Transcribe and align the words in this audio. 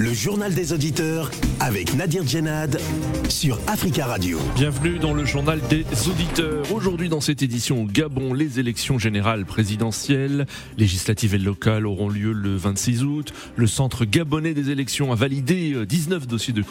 Le 0.00 0.14
journal 0.14 0.54
des 0.54 0.72
auditeurs 0.72 1.30
avec 1.60 1.94
Nadir 1.94 2.26
Djenad 2.26 2.80
sur 3.28 3.58
Africa 3.66 4.06
Radio. 4.06 4.38
Bienvenue 4.54 4.98
dans 4.98 5.12
le 5.12 5.26
journal 5.26 5.60
des 5.68 5.84
auditeurs. 6.08 6.72
Aujourd'hui 6.72 7.10
dans 7.10 7.20
cette 7.20 7.42
édition 7.42 7.82
au 7.82 7.84
Gabon, 7.84 8.32
les 8.32 8.58
élections 8.58 8.98
générales 8.98 9.44
présidentielles, 9.44 10.46
législatives 10.78 11.34
et 11.34 11.38
locales 11.38 11.86
auront 11.86 12.08
lieu 12.08 12.32
le 12.32 12.56
26 12.56 13.04
août. 13.04 13.34
Le 13.56 13.66
centre 13.66 14.06
gabonais 14.06 14.54
des 14.54 14.70
élections 14.70 15.12
a 15.12 15.16
validé 15.16 15.84
19 15.86 16.26
dossiers 16.26 16.54
de, 16.54 16.64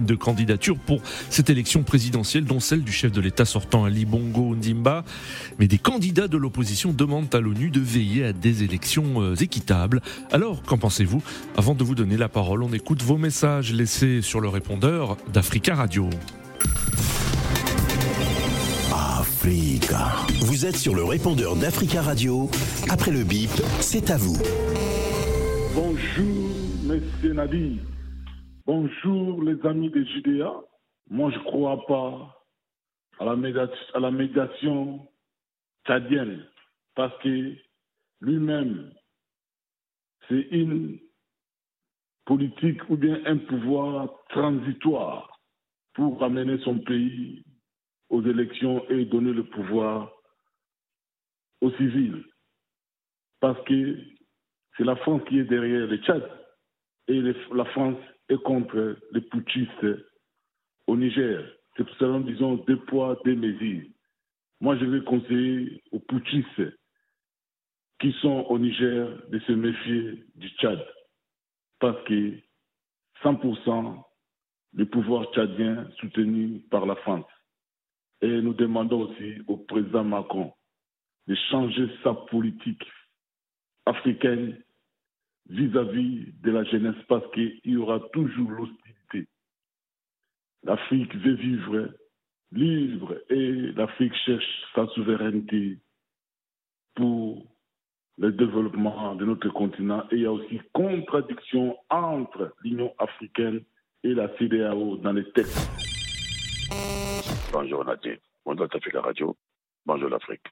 de 0.00 0.14
candidature 0.16 0.76
pour 0.76 1.00
cette 1.30 1.50
élection 1.50 1.84
présidentielle, 1.84 2.44
dont 2.44 2.58
celle 2.58 2.82
du 2.82 2.90
chef 2.90 3.12
de 3.12 3.20
l'État 3.20 3.44
sortant 3.44 3.84
Ali 3.84 4.04
Bongo 4.04 4.56
Ndimba. 4.56 5.04
Mais 5.60 5.68
des 5.68 5.78
candidats 5.78 6.26
de 6.26 6.36
l'opposition 6.36 6.92
demandent 6.92 7.32
à 7.36 7.38
l'ONU 7.38 7.70
de 7.70 7.80
veiller 7.80 8.24
à 8.24 8.32
des 8.32 8.64
élections 8.64 9.22
euh, 9.22 9.36
équitables. 9.36 10.02
Alors, 10.32 10.64
qu'en 10.64 10.76
pensez-vous? 10.76 11.22
Avant 11.56 11.76
de 11.76 11.84
vous 11.84 11.94
donner 11.94 12.16
la 12.16 12.28
parole, 12.28 12.63
on 12.64 12.72
écoute 12.72 13.02
vos 13.02 13.18
messages 13.18 13.74
laissés 13.74 14.22
sur 14.22 14.40
le 14.40 14.48
répondeur 14.48 15.16
d'Africa 15.32 15.74
Radio. 15.74 16.08
Africa. 18.90 20.08
Vous 20.40 20.64
êtes 20.64 20.76
sur 20.76 20.94
le 20.94 21.04
répondeur 21.04 21.56
d'Africa 21.56 22.00
Radio. 22.00 22.48
Après 22.90 23.10
le 23.10 23.22
bip, 23.22 23.50
c'est 23.80 24.10
à 24.10 24.16
vous. 24.16 24.38
Bonjour, 25.74 26.50
Monsieur 26.84 27.34
Nadi. 27.34 27.80
Bonjour, 28.64 29.42
les 29.42 29.60
amis 29.66 29.90
de 29.90 30.02
Judéa. 30.04 30.54
Moi, 31.10 31.30
je 31.32 31.38
ne 31.38 31.44
crois 31.44 31.84
pas 31.86 32.46
à 33.20 33.26
la, 33.26 33.36
médiation, 33.36 33.74
à 33.92 34.00
la 34.00 34.10
médiation 34.10 35.06
tchadienne 35.86 36.46
parce 36.94 37.12
que 37.22 37.52
lui-même, 38.22 38.90
c'est 40.28 40.48
une 40.50 40.98
politique 42.26 42.88
ou 42.88 42.96
bien 42.96 43.20
un 43.26 43.38
pouvoir 43.38 44.08
transitoire 44.30 45.40
pour 45.94 46.18
ramener 46.20 46.58
son 46.64 46.78
pays 46.78 47.44
aux 48.08 48.22
élections 48.22 48.88
et 48.90 49.04
donner 49.04 49.32
le 49.32 49.44
pouvoir 49.44 50.12
aux 51.60 51.70
civils. 51.72 52.24
Parce 53.40 53.62
que 53.64 53.98
c'est 54.76 54.84
la 54.84 54.96
France 54.96 55.22
qui 55.28 55.38
est 55.38 55.44
derrière 55.44 55.86
le 55.86 55.96
Tchad 55.98 56.28
et 57.08 57.20
la 57.52 57.64
France 57.66 57.98
est 58.28 58.42
contre 58.42 58.96
les 59.12 59.20
putschistes 59.20 59.86
au 60.86 60.96
Niger. 60.96 61.44
C'est 61.76 61.84
pour 61.84 61.96
cela 61.96 62.20
disons 62.20 62.54
deux 62.66 62.78
poids, 62.84 63.20
deux 63.24 63.34
mesures. 63.34 63.86
Moi, 64.60 64.76
je 64.78 64.84
vais 64.86 65.02
conseiller 65.04 65.82
aux 65.92 65.98
putschistes 66.00 66.62
qui 68.00 68.12
sont 68.20 68.46
au 68.48 68.58
Niger 68.58 69.08
de 69.28 69.38
se 69.40 69.52
méfier 69.52 70.24
du 70.36 70.48
Tchad 70.50 70.80
parce 71.78 72.02
que 72.04 72.38
100% 73.22 74.02
du 74.74 74.86
pouvoir 74.86 75.32
tchadien 75.32 75.88
soutenu 75.98 76.60
par 76.70 76.86
la 76.86 76.96
France. 76.96 77.26
Et 78.20 78.40
nous 78.40 78.54
demandons 78.54 79.02
aussi 79.02 79.40
au 79.46 79.56
président 79.56 80.04
Macron 80.04 80.52
de 81.26 81.34
changer 81.50 81.88
sa 82.02 82.14
politique 82.14 82.84
africaine 83.86 84.62
vis-à-vis 85.48 86.32
de 86.42 86.50
la 86.50 86.64
jeunesse 86.64 87.02
parce 87.08 87.30
qu'il 87.32 87.60
y 87.64 87.76
aura 87.76 88.00
toujours 88.12 88.50
l'hostilité. 88.50 89.28
L'Afrique 90.62 91.14
veut 91.16 91.34
vivre 91.34 91.94
libre 92.52 93.16
et 93.28 93.72
l'Afrique 93.72 94.14
cherche 94.24 94.64
sa 94.74 94.86
souveraineté 94.88 95.78
pour 96.94 97.53
le 98.18 98.30
développement 98.32 99.14
de 99.16 99.24
notre 99.24 99.48
continent 99.48 100.04
et 100.10 100.16
il 100.16 100.22
y 100.22 100.26
a 100.26 100.32
aussi 100.32 100.60
contradiction 100.72 101.76
entre 101.90 102.54
l'Union 102.62 102.94
africaine 102.98 103.62
et 104.04 104.14
la 104.14 104.28
CDAO 104.38 104.96
dans 104.98 105.12
les 105.12 105.28
textes. 105.32 105.58
Bonjour 107.52 107.84
Nadir, 107.84 108.18
bonjour 108.44 108.68
la 108.92 109.00
Radio, 109.00 109.36
bonjour 109.84 110.08
l'Afrique. 110.08 110.46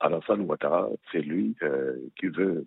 Alassane 0.00 0.42
Ouattara, 0.42 0.88
c'est 1.10 1.20
lui 1.20 1.54
euh, 1.62 1.96
qui 2.18 2.28
veut 2.28 2.66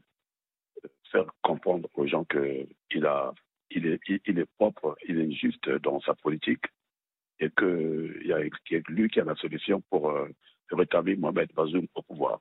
faire 1.12 1.26
comprendre 1.42 1.88
aux 1.96 2.08
gens 2.08 2.24
qu'il 2.26 2.68
il 2.92 3.88
est, 3.88 4.00
il 4.28 4.46
propre, 4.58 4.96
il 5.08 5.20
est 5.20 5.32
juste 5.32 5.70
dans 5.82 6.00
sa 6.02 6.14
politique 6.16 6.66
et 7.40 7.50
qu'il 7.50 8.22
y 8.26 8.34
a 8.34 8.40
lui 8.88 9.10
qui 9.10 9.20
a 9.20 9.24
la 9.24 9.36
solution 9.36 9.82
pour 9.90 10.10
euh, 10.10 10.28
rétablir 10.72 11.18
Mohamed 11.20 11.52
Bazoum 11.54 11.88
au 11.96 12.02
pouvoir 12.02 12.40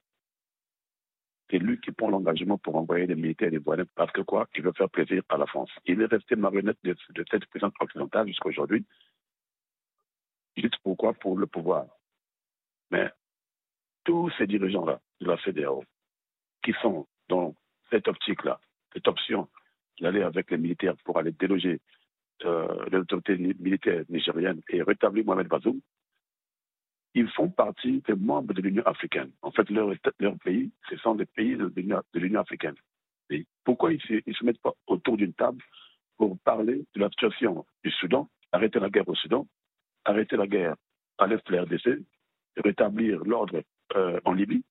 c'est 1.52 1.58
lui 1.58 1.78
qui 1.78 1.92
prend 1.92 2.08
l'engagement 2.08 2.56
pour 2.56 2.76
envoyer 2.76 3.06
des 3.06 3.14
militaires 3.14 3.50
voiles 3.62 3.84
parce 3.94 4.10
que 4.10 4.22
quoi? 4.22 4.48
Il 4.56 4.62
veut 4.62 4.72
faire 4.72 4.88
plaisir 4.88 5.22
à 5.28 5.36
la 5.36 5.46
France. 5.46 5.70
Il 5.84 6.00
est 6.00 6.06
resté 6.06 6.34
marionnette 6.34 6.78
de, 6.82 6.96
cette 7.30 7.44
puissance 7.46 7.74
occidentale 7.78 8.26
jusqu'à 8.26 8.48
aujourd'hui. 8.48 8.86
Juste 10.56 10.76
pourquoi? 10.82 11.12
Pour 11.12 11.36
le 11.36 11.46
pouvoir. 11.46 11.86
Mais 12.90 13.10
tous 14.04 14.32
ces 14.38 14.46
dirigeants-là 14.46 14.98
de 15.20 15.26
la 15.26 15.36
CDAO 15.44 15.84
qui 16.64 16.72
sont 16.80 17.06
dans 17.28 17.54
cette 17.90 18.08
optique-là, 18.08 18.58
cette 18.94 19.06
option 19.06 19.48
d'aller 20.00 20.22
avec 20.22 20.50
les 20.50 20.56
militaires 20.56 20.96
pour 21.04 21.18
aller 21.18 21.32
déloger 21.32 21.80
euh, 22.46 22.86
les 22.90 22.98
autorités 22.98 23.36
militaires 23.36 24.04
nigériennes 24.08 24.62
et 24.70 24.82
rétablir 24.82 25.26
Mohamed 25.26 25.48
Bazoum, 25.48 25.80
ils 27.14 27.28
font 27.30 27.50
partie 27.50 28.00
des 28.06 28.14
membres 28.14 28.54
de 28.54 28.62
l'Union 28.62 28.84
africaine. 28.86 29.30
En 29.42 29.50
fait, 29.50 29.68
leur, 29.70 29.92
pays, 30.44 30.70
ce 30.88 30.96
sont 30.96 31.14
des 31.14 31.26
pays 31.26 31.56
de 31.56 31.72
l'Union 32.14 32.40
africaine. 32.40 32.74
Et 33.30 33.46
pourquoi 33.64 33.92
ils 33.92 34.22
ne 34.26 34.32
se, 34.32 34.44
mettent 34.44 34.60
pas 34.60 34.74
autour 34.86 35.16
d'une 35.16 35.34
table 35.34 35.62
pour 36.16 36.38
parler 36.40 36.84
de 36.94 37.00
la 37.00 37.08
situation 37.10 37.66
du 37.84 37.90
Soudan, 37.90 38.28
arrêter 38.52 38.78
la 38.78 38.90
guerre 38.90 39.08
au 39.08 39.14
Soudan, 39.14 39.46
arrêter 40.04 40.36
la 40.36 40.46
guerre 40.46 40.76
à 41.18 41.26
l'est 41.26 41.46
de 41.46 41.52
la 41.56 41.62
RDC, 41.62 42.02
rétablir 42.56 43.22
l'ordre 43.24 43.62
euh, 43.96 44.20
en 44.24 44.32
Libye 44.32 44.64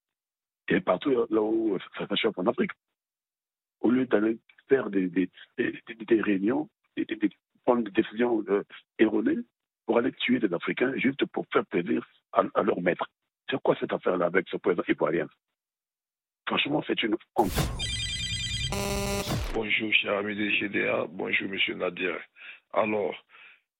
et 0.68 0.80
partout 0.80 1.10
là 1.30 1.42
où 1.42 1.78
ça 1.98 2.06
s'achève 2.06 2.32
en 2.36 2.46
Afrique? 2.46 2.72
Au 3.80 3.90
lieu 3.90 4.06
d'aller 4.06 4.38
faire 4.68 4.90
des, 4.90 5.08
des, 5.08 5.28
des, 5.58 6.20
réunions, 6.20 6.68
prendre 7.64 7.82
des 7.82 7.90
décisions 7.90 8.44
euh, 8.48 8.62
erronées, 8.98 9.38
pour 9.86 9.98
aller 9.98 10.12
tuer 10.12 10.38
des 10.38 10.52
Africains 10.54 10.96
juste 10.96 11.24
pour 11.26 11.44
faire 11.52 11.66
plaisir 11.66 12.06
à, 12.32 12.62
leur 12.62 12.80
maître. 12.80 13.06
C'est 13.50 13.60
quoi 13.62 13.76
cette 13.78 13.92
affaire-là 13.92 14.26
avec 14.26 14.48
ce 14.48 14.56
président 14.56 14.82
ivoirien? 14.88 15.28
Franchement, 16.46 16.82
c'est 16.86 17.02
une 17.02 17.16
honte. 17.36 17.52
Bonjour, 19.54 19.92
cher 19.92 20.18
ami 20.18 20.34
des 20.34 20.50
GDA. 20.58 21.06
Bonjour, 21.08 21.48
monsieur 21.48 21.74
Nadir. 21.74 22.18
Alors, 22.72 23.14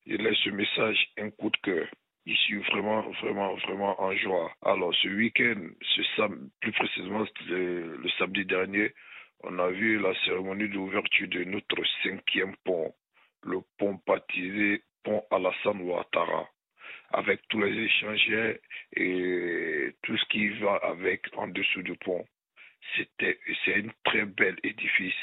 il 0.04 0.22
laisse 0.22 0.38
ce 0.44 0.50
message 0.50 0.98
un 1.18 1.30
coup 1.30 1.50
de 1.50 1.56
cœur. 1.62 1.86
Je 2.26 2.34
suis 2.34 2.58
vraiment, 2.58 3.02
vraiment, 3.22 3.54
vraiment 3.56 4.00
en 4.00 4.14
joie. 4.16 4.52
Alors, 4.62 4.94
ce 4.94 5.08
week-end, 5.08 5.60
ce 5.80 6.02
plus 6.60 6.72
précisément 6.72 7.24
le, 7.48 7.96
le 7.96 8.08
samedi 8.18 8.44
dernier, 8.44 8.92
on 9.44 9.58
a 9.58 9.70
vu 9.70 9.98
la 9.98 10.14
cérémonie 10.24 10.68
d'ouverture 10.68 11.28
de 11.28 11.44
notre 11.44 11.82
cinquième 12.02 12.54
pont, 12.64 12.94
le 13.42 13.58
pont 13.76 13.98
baptisé 14.06 14.84
pont 15.02 15.24
Alassane 15.30 15.80
Ouattara, 15.82 16.48
avec 17.12 17.40
tous 17.48 17.60
les 17.60 17.76
échangeurs 17.84 18.56
et 18.96 19.94
tout 20.02 20.16
ce 20.16 20.24
qui 20.26 20.48
va 20.60 20.76
avec 20.76 21.26
en 21.36 21.48
dessous 21.48 21.82
du 21.82 21.96
pont. 21.96 22.24
C'était, 22.96 23.38
c'est 23.64 23.76
un 23.76 23.88
très 24.04 24.24
bel 24.24 24.56
édifice 24.62 25.14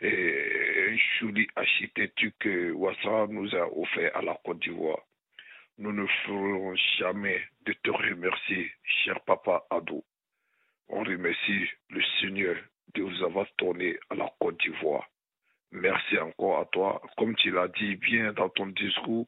et 0.00 0.90
un 0.90 0.96
joli 1.18 1.46
architecture 1.56 2.32
que 2.40 2.72
Ouattara 2.72 3.26
nous 3.28 3.54
a 3.54 3.66
offert 3.76 4.16
à 4.16 4.22
la 4.22 4.38
Côte 4.44 4.60
d'Ivoire. 4.60 5.02
Nous 5.78 5.92
ne 5.92 6.06
ferons 6.24 6.74
jamais 6.98 7.42
de 7.66 7.72
te 7.72 7.90
remercier, 7.90 8.72
cher 8.84 9.20
papa 9.22 9.64
Adou. 9.70 10.04
On 10.88 11.02
remercie 11.02 11.68
le 11.90 12.02
Seigneur 12.20 12.56
de 12.94 13.02
vous 13.02 13.24
avoir 13.24 13.46
tourné 13.56 13.96
à 14.10 14.14
la 14.14 14.30
Côte 14.38 14.60
d'Ivoire. 14.60 15.08
Merci 15.72 16.18
encore 16.18 16.60
à 16.60 16.66
toi. 16.66 17.02
Comme 17.16 17.34
tu 17.36 17.50
l'as 17.50 17.68
dit 17.68 17.96
bien 17.96 18.32
dans 18.32 18.48
ton 18.50 18.66
discours, 18.66 19.26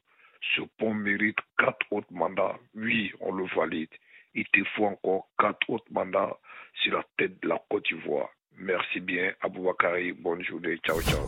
ce 0.55 0.61
pont 0.79 0.94
mérite 0.94 1.38
quatre 1.59 1.87
autres 1.91 2.12
mandats. 2.12 2.59
Oui, 2.75 3.12
on 3.20 3.32
le 3.32 3.45
valide. 3.56 3.91
Il 4.35 4.44
te 4.53 4.61
faut 4.75 4.85
encore 4.85 5.29
quatre 5.38 5.69
autres 5.70 5.91
mandats 5.91 6.37
sur 6.82 6.93
la 6.94 7.05
tête 7.17 7.43
de 7.43 7.49
la 7.49 7.58
Côte 7.70 7.85
d'Ivoire. 7.87 8.29
Merci 8.58 9.00
bien, 9.00 9.32
Aboubakari. 9.43 10.12
Bonne 10.12 10.43
journée. 10.43 10.79
Ciao, 10.87 11.00
ciao. 11.00 11.26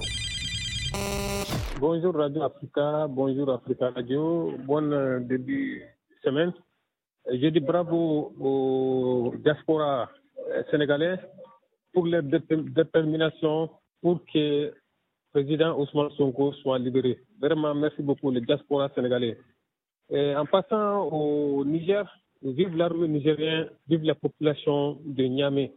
Bonjour 1.80 2.14
Radio 2.14 2.42
Africa, 2.42 3.06
bonjour 3.08 3.50
Africa 3.50 3.90
Radio, 3.90 4.52
bon 4.66 4.90
euh, 4.92 5.20
début 5.20 5.80
de 6.10 6.16
semaine. 6.24 6.52
Je 7.30 7.48
dis 7.48 7.60
bravo 7.60 8.32
aux 8.40 9.34
diaspora 9.38 10.08
euh, 10.50 10.62
sénégalais 10.70 11.16
pour 11.92 12.06
leur 12.06 12.22
détermination 12.22 13.70
pour 14.00 14.24
que 14.32 14.72
président 15.32 15.78
Ousmane 15.78 16.10
Sonko 16.16 16.52
soit 16.54 16.78
libéré. 16.78 17.18
Vraiment, 17.40 17.74
merci 17.74 18.02
beaucoup, 18.02 18.30
les 18.30 18.40
diaspora 18.40 18.88
sénégalais. 18.94 19.38
En 20.10 20.46
passant 20.46 21.08
au 21.08 21.64
Niger, 21.64 22.04
vive 22.42 22.76
l'armée 22.76 23.08
nigérienne, 23.08 23.68
vive 23.88 24.04
la 24.04 24.14
population 24.14 24.98
de 25.04 25.24
Niamey. 25.24 25.72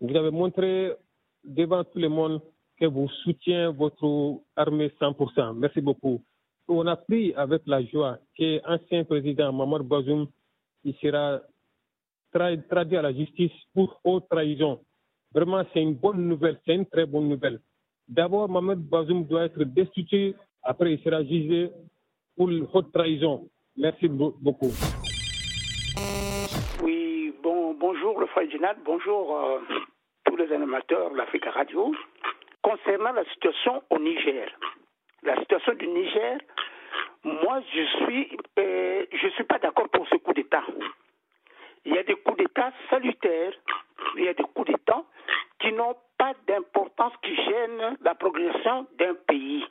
Vous 0.00 0.16
avez 0.16 0.30
montré 0.30 0.92
devant 1.44 1.84
tout 1.84 1.98
le 1.98 2.08
monde 2.08 2.40
que 2.78 2.86
vous 2.86 3.08
soutenez 3.24 3.66
votre 3.66 4.40
armée 4.56 4.90
100%. 5.00 5.54
Merci 5.56 5.80
beaucoup. 5.80 6.22
On 6.68 6.86
a 6.86 6.96
pris 6.96 7.34
avec 7.34 7.62
la 7.66 7.84
joie 7.84 8.18
que 8.38 8.60
l'ancien 8.66 9.04
président 9.04 9.52
Mamad 9.52 9.82
Bazoum 9.82 10.26
il 10.84 10.94
sera 10.96 11.40
traduit 12.32 12.96
à 12.96 13.02
la 13.02 13.12
justice 13.12 13.52
pour 13.74 14.00
haute 14.04 14.28
trahison. 14.30 14.80
Vraiment, 15.34 15.62
c'est 15.72 15.82
une 15.82 15.94
bonne 15.94 16.26
nouvelle, 16.26 16.58
c'est 16.64 16.74
une 16.74 16.86
très 16.86 17.06
bonne 17.06 17.28
nouvelle. 17.28 17.60
D'abord, 18.08 18.48
Mamad 18.48 18.78
Bazoum 18.78 19.24
doit 19.26 19.44
être 19.44 19.62
destitué, 19.64 20.34
après 20.62 20.94
il 20.94 21.02
sera 21.02 21.22
jugé 21.22 21.70
pour 22.36 22.48
haute 22.72 22.92
trahison. 22.92 23.48
Merci 23.76 24.08
beaucoup. 24.08 24.72
Oui, 26.82 27.34
bon, 27.42 27.74
bonjour 27.74 28.20
le 28.20 28.26
Ginal, 28.50 28.76
bonjour 28.84 29.36
euh, 29.36 29.58
tous 30.24 30.36
les 30.36 30.52
animateurs 30.52 31.10
de 31.10 31.16
l'Afrique 31.16 31.44
Radio. 31.46 31.94
Concernant 32.62 33.12
la 33.12 33.24
situation 33.32 33.82
au 33.90 33.98
Niger, 33.98 34.48
la 35.22 35.36
situation 35.40 35.74
du 35.74 35.86
Niger, 35.88 36.38
moi 37.24 37.60
je 37.74 37.82
suis, 38.04 38.36
euh, 38.58 39.04
je 39.12 39.28
suis 39.28 39.44
pas 39.44 39.58
d'accord 39.58 39.88
pour 39.90 40.06
ce 40.08 40.16
coup 40.16 40.32
d'État. 40.32 40.64
Il 41.84 41.94
y 41.94 41.98
a 41.98 42.02
des 42.02 42.16
coups 42.16 42.38
d'État 42.38 42.72
salutaires, 42.90 43.52
il 44.16 44.24
y 44.24 44.28
a 44.28 44.34
des 44.34 44.42
coups 44.42 44.66
d'État 44.70 45.02
qui 45.60 45.72
n'ont 45.72 45.96
pas 46.18 46.32
d'importance, 46.46 47.12
qui 47.22 47.34
gênent 47.34 47.96
la 48.02 48.14
progression 48.14 48.86
d'un 48.98 49.14
pays. 49.26 49.64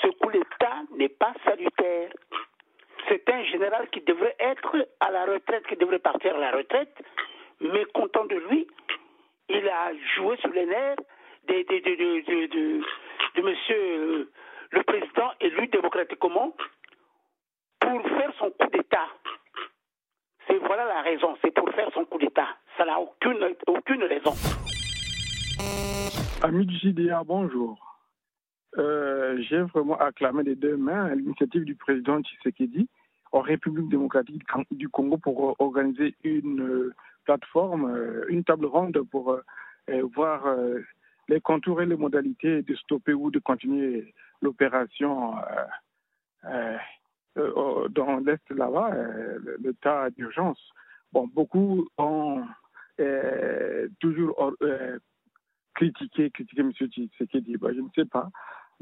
Ce 0.00 0.08
coup 0.08 0.30
d'État 0.32 0.41
n'est 1.02 1.08
pas 1.08 1.34
salutaire. 1.44 2.10
C'est 3.08 3.28
un 3.28 3.44
général 3.44 3.88
qui 3.90 4.00
devrait 4.02 4.36
être 4.38 4.76
à 5.00 5.10
la 5.10 5.24
retraite, 5.24 5.66
qui 5.66 5.76
devrait 5.76 5.98
partir 5.98 6.36
à 6.36 6.38
la 6.38 6.52
retraite, 6.52 6.94
mais 7.60 7.84
content 7.86 8.24
de 8.26 8.36
lui, 8.36 8.68
il 9.48 9.68
a 9.68 9.92
joué 10.16 10.36
sur 10.36 10.50
les 10.50 10.66
nerfs 10.66 10.96
de, 11.48 11.54
de, 11.54 12.80
de, 13.34 13.42
monsieur 13.42 14.30
le 14.70 14.82
président 14.84 15.32
élu 15.40 15.66
démocratiquement 15.66 16.54
pour 17.80 18.02
faire 18.02 18.32
son 18.38 18.50
coup 18.50 18.70
d'État. 18.72 19.08
C'est 20.46 20.58
voilà 20.58 20.84
la 20.86 21.02
raison, 21.02 21.36
c'est 21.42 21.52
pour 21.52 21.68
faire 21.70 21.90
son 21.92 22.04
coup 22.04 22.18
d'État. 22.18 22.48
Ça 22.78 22.84
n'a 22.84 23.00
aucune, 23.00 23.54
aucune 23.66 24.04
raison. 24.04 24.32
Ami 26.42 26.66
du 26.66 26.76
JDA, 26.78 27.22
bonjour. 27.24 27.91
Euh, 28.78 29.38
J'ai 29.42 29.60
vraiment 29.60 29.98
acclamé 29.98 30.42
les 30.42 30.54
deux 30.54 30.76
mains 30.76 31.14
l'initiative 31.14 31.64
du 31.64 31.74
président 31.74 32.20
Tshisekedi 32.22 32.88
en 33.32 33.40
République 33.40 33.88
démocratique 33.88 34.42
du 34.70 34.88
Congo 34.88 35.16
pour 35.18 35.60
organiser 35.60 36.14
une 36.22 36.62
euh, 36.62 36.94
plateforme, 37.24 37.90
euh, 37.90 38.24
une 38.28 38.44
table 38.44 38.66
ronde 38.66 38.98
pour 39.10 39.32
euh, 39.32 40.02
voir 40.14 40.44
les 41.28 41.40
contours 41.40 41.82
et 41.82 41.86
les 41.86 41.96
modalités 41.96 42.62
de 42.62 42.74
stopper 42.76 43.14
ou 43.14 43.30
de 43.30 43.38
continuer 43.38 44.14
l'opération 44.42 45.34
dans 47.34 48.16
l'Est 48.24 48.50
là-bas, 48.50 48.90
l'état 49.60 50.10
d'urgence. 50.10 50.60
Bon, 51.12 51.26
beaucoup 51.26 51.88
ont 51.98 52.44
toujours 53.98 54.54
critiqué, 55.74 56.30
critiqué 56.30 56.60
M. 56.60 56.72
Tshisekedi. 56.72 57.56
Je 57.60 57.80
ne 57.80 57.88
sais 57.94 58.04
pas 58.04 58.30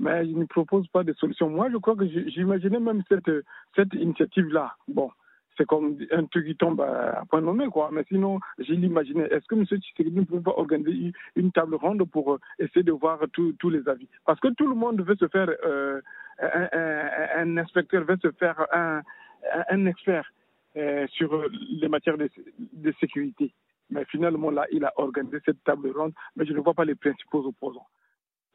mais 0.01 0.27
il 0.27 0.39
ne 0.39 0.47
propose 0.47 0.89
pas 0.89 1.05
de 1.05 1.13
solution. 1.13 1.51
Moi, 1.51 1.69
je 1.71 1.77
crois 1.77 1.95
que 1.95 2.07
j'imaginais 2.07 2.81
même 2.81 3.03
cette, 3.09 3.31
cette 3.77 3.93
initiative-là. 3.93 4.75
Bon, 4.89 5.11
c'est 5.57 5.67
comme 5.67 5.99
un 6.11 6.25
truc 6.25 6.47
qui 6.47 6.57
tombe 6.57 6.81
à 6.81 7.23
point 7.29 7.43
nommé, 7.43 7.67
quoi. 7.67 7.91
Mais 7.93 8.03
sinon, 8.09 8.41
j'ai 8.59 8.77
l'imaginais. 8.77 9.29
Est-ce 9.31 9.47
que 9.47 9.55
M. 9.55 9.67
Tshisekedi 9.67 10.11
ne 10.11 10.25
peut 10.25 10.41
pas 10.41 10.55
organiser 10.57 11.13
une 11.37 11.53
table 11.53 11.75
ronde 11.75 12.03
pour 12.11 12.39
essayer 12.59 12.83
de 12.83 12.93
voir 12.93 13.21
tous 13.33 13.71
les 13.71 13.87
avis? 13.89 14.09
Parce 14.25 14.41
que 14.41 14.49
tout 14.49 14.67
le 14.67 14.75
monde 14.75 15.03
veut 15.03 15.17
se 15.17 15.29
faire, 15.29 15.51
euh, 15.67 16.01
un, 16.41 17.59
inspecteur 17.59 18.05
veut 18.05 18.19
se 18.23 18.31
faire 18.33 18.67
un, 18.73 19.03
un 19.69 19.87
expert 19.87 20.27
euh, 20.79 21.07
sur 21.09 21.45
les 21.51 21.89
matières 21.89 22.17
de, 22.17 22.31
de 22.59 22.95
sécurité. 23.01 23.53
Mais 23.91 24.07
finalement, 24.07 24.51
là, 24.51 24.65
il 24.73 24.83
a 24.85 24.93
organisé 24.97 25.41
cette 25.45 25.63
table 25.65 25.91
ronde, 25.95 26.15
mais 26.37 26.47
je 26.47 26.55
ne 26.55 26.61
vois 26.61 26.75
pas 26.75 26.87
les 26.87 26.95
principaux 26.95 27.45
opposants. 27.45 27.87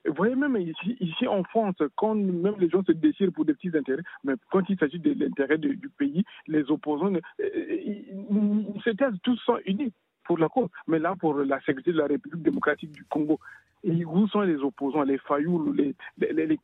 Vous 0.06 0.13
voyez, 0.13 0.36
même 0.36 0.57
ici, 0.57 1.28
en 1.28 1.44
France, 1.44 1.75
quand 1.96 2.16
même 2.16 2.56
les 2.60 2.69
gens 2.69 2.84
se 2.84 2.92
déchirent 2.92 3.31
pour 3.31 3.46
des 3.46 3.54
petits 3.54 3.75
intérêts, 3.75 4.04
mais 4.24 4.34
quand 4.52 4.62
il 4.69 4.78
s'agit 4.78 5.00
de 5.00 5.13
l'intérêt 5.13 5.57
du 5.57 5.90
pays, 5.98 6.24
les 6.48 6.69
opposants, 6.69 7.12
ils 7.40 8.81
se 8.84 8.90
taisent, 8.92 9.19
tous 9.24 9.40
unis 9.66 9.92
pour 10.24 10.38
la 10.38 10.50
cause. 10.50 10.69
Mais 10.88 11.00
là, 11.00 11.16
pour 11.19 11.36
la 11.36 11.60
sécurité 11.62 11.92
de 11.92 11.98
la 11.98 12.07
République 12.07 12.44
démocratique 12.44 12.92
du 12.92 13.04
Congo, 13.06 13.40
où 13.84 14.28
sont 14.28 14.42
les 14.42 14.57
opposants, 14.57 15.04
les 15.04 15.18
Fayoul, 15.19 15.75
les, 15.75 15.96
les, 16.18 16.60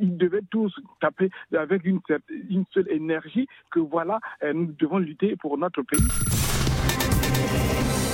Ils 0.00 0.16
devaient 0.16 0.42
tous 0.50 0.74
taper 1.00 1.30
avec 1.56 1.84
une, 1.84 2.00
une 2.48 2.64
seule 2.72 2.90
énergie 2.90 3.46
que 3.70 3.80
voilà, 3.80 4.20
nous 4.54 4.72
devons 4.78 4.98
lutter 4.98 5.36
pour 5.36 5.58
notre 5.58 5.82
pays. 5.82 6.61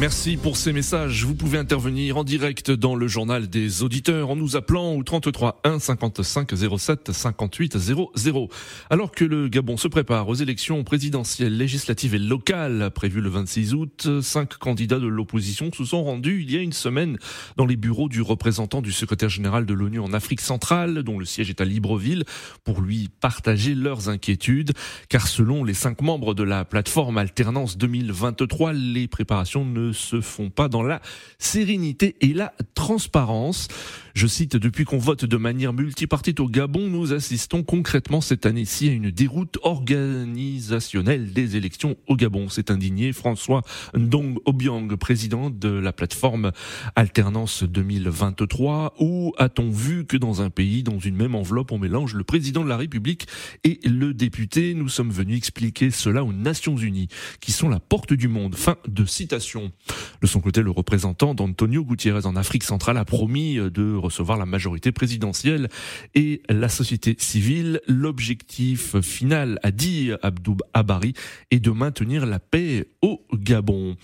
Merci 0.00 0.38
pour 0.38 0.56
ces 0.56 0.72
messages. 0.72 1.26
Vous 1.26 1.34
pouvez 1.34 1.58
intervenir 1.58 2.16
en 2.16 2.24
direct 2.24 2.70
dans 2.70 2.94
le 2.94 3.06
journal 3.06 3.50
des 3.50 3.82
auditeurs 3.82 4.30
en 4.30 4.36
nous 4.36 4.56
appelant 4.56 4.94
au 4.94 5.02
33 5.02 5.60
1 5.62 5.78
55 5.78 6.54
07 6.78 7.12
58 7.12 7.76
00. 7.76 8.48
Alors 8.88 9.10
que 9.10 9.26
le 9.26 9.48
Gabon 9.48 9.76
se 9.76 9.88
prépare 9.88 10.26
aux 10.30 10.34
élections 10.34 10.84
présidentielles, 10.84 11.54
législatives 11.54 12.14
et 12.14 12.18
locales 12.18 12.90
prévues 12.94 13.20
le 13.20 13.28
26 13.28 13.74
août, 13.74 14.08
cinq 14.22 14.56
candidats 14.56 14.98
de 14.98 15.06
l'opposition 15.06 15.70
se 15.70 15.84
sont 15.84 16.02
rendus 16.02 16.44
il 16.44 16.50
y 16.50 16.56
a 16.56 16.62
une 16.62 16.72
semaine 16.72 17.18
dans 17.58 17.66
les 17.66 17.76
bureaux 17.76 18.08
du 18.08 18.22
représentant 18.22 18.80
du 18.80 18.92
secrétaire 18.92 19.28
général 19.28 19.66
de 19.66 19.74
l'ONU 19.74 20.00
en 20.00 20.14
Afrique 20.14 20.40
centrale, 20.40 21.02
dont 21.02 21.18
le 21.18 21.26
siège 21.26 21.50
est 21.50 21.60
à 21.60 21.66
Libreville, 21.66 22.24
pour 22.64 22.80
lui 22.80 23.10
partager 23.20 23.74
leurs 23.74 24.08
inquiétudes. 24.08 24.72
Car 25.10 25.28
selon 25.28 25.62
les 25.62 25.74
cinq 25.74 26.00
membres 26.00 26.32
de 26.32 26.42
la 26.42 26.64
plateforme 26.64 27.18
Alternance 27.18 27.76
2023, 27.76 28.72
les 28.72 29.06
préparations 29.06 29.66
ne 29.66 29.89
se 29.92 30.20
font 30.20 30.50
pas 30.50 30.68
dans 30.68 30.82
la 30.82 31.00
sérénité 31.38 32.16
et 32.20 32.32
la 32.32 32.52
transparence. 32.74 33.68
Je 34.14 34.26
cite, 34.26 34.56
depuis 34.56 34.84
qu'on 34.84 34.98
vote 34.98 35.24
de 35.24 35.36
manière 35.36 35.72
multipartite 35.72 36.40
au 36.40 36.48
Gabon, 36.48 36.88
nous 36.88 37.12
assistons 37.12 37.62
concrètement 37.62 38.20
cette 38.20 38.44
année-ci 38.44 38.88
à 38.88 38.92
une 38.92 39.10
déroute 39.10 39.58
organisationnelle 39.62 41.32
des 41.32 41.56
élections 41.56 41.96
au 42.08 42.16
Gabon. 42.16 42.48
C'est 42.48 42.70
indigné 42.70 43.12
François 43.12 43.62
Ndong 43.94 44.38
Obiang, 44.46 44.96
président 44.96 45.48
de 45.48 45.68
la 45.68 45.92
plateforme 45.92 46.50
Alternance 46.96 47.62
2023. 47.62 48.94
Où 48.98 49.32
a-t-on 49.38 49.70
vu 49.70 50.04
que 50.06 50.16
dans 50.16 50.42
un 50.42 50.50
pays, 50.50 50.82
dans 50.82 50.98
une 50.98 51.16
même 51.16 51.34
enveloppe, 51.34 51.72
on 51.72 51.78
mélange 51.78 52.14
le 52.14 52.24
président 52.24 52.64
de 52.64 52.68
la 52.68 52.76
République 52.76 53.26
et 53.64 53.78
le 53.84 54.12
député? 54.12 54.74
Nous 54.74 54.88
sommes 54.88 55.10
venus 55.10 55.38
expliquer 55.38 55.90
cela 55.90 56.24
aux 56.24 56.32
Nations 56.32 56.76
Unies, 56.76 57.08
qui 57.40 57.52
sont 57.52 57.68
la 57.68 57.80
porte 57.80 58.12
du 58.12 58.28
monde. 58.28 58.56
Fin 58.56 58.76
de 58.88 59.04
citation. 59.04 59.72
De 60.20 60.26
son 60.26 60.40
côté, 60.40 60.62
le 60.62 60.70
représentant 60.70 61.34
d'Antonio 61.34 61.84
Gutiérrez 61.84 62.26
en 62.26 62.36
Afrique 62.36 62.64
centrale 62.64 62.96
a 62.96 63.04
promis 63.04 63.56
de 63.56 63.94
recevoir 63.94 64.38
la 64.38 64.46
majorité 64.46 64.92
présidentielle 64.92 65.68
et 66.14 66.42
la 66.48 66.68
société 66.68 67.16
civile. 67.18 67.80
L'objectif 67.86 69.00
final, 69.00 69.58
a 69.62 69.70
dit 69.70 70.10
Abdou 70.22 70.56
Abari, 70.74 71.14
est 71.50 71.60
de 71.60 71.70
maintenir 71.70 72.26
la 72.26 72.38
paix 72.38 72.86
au 73.02 73.22
Gabon. 73.32 73.96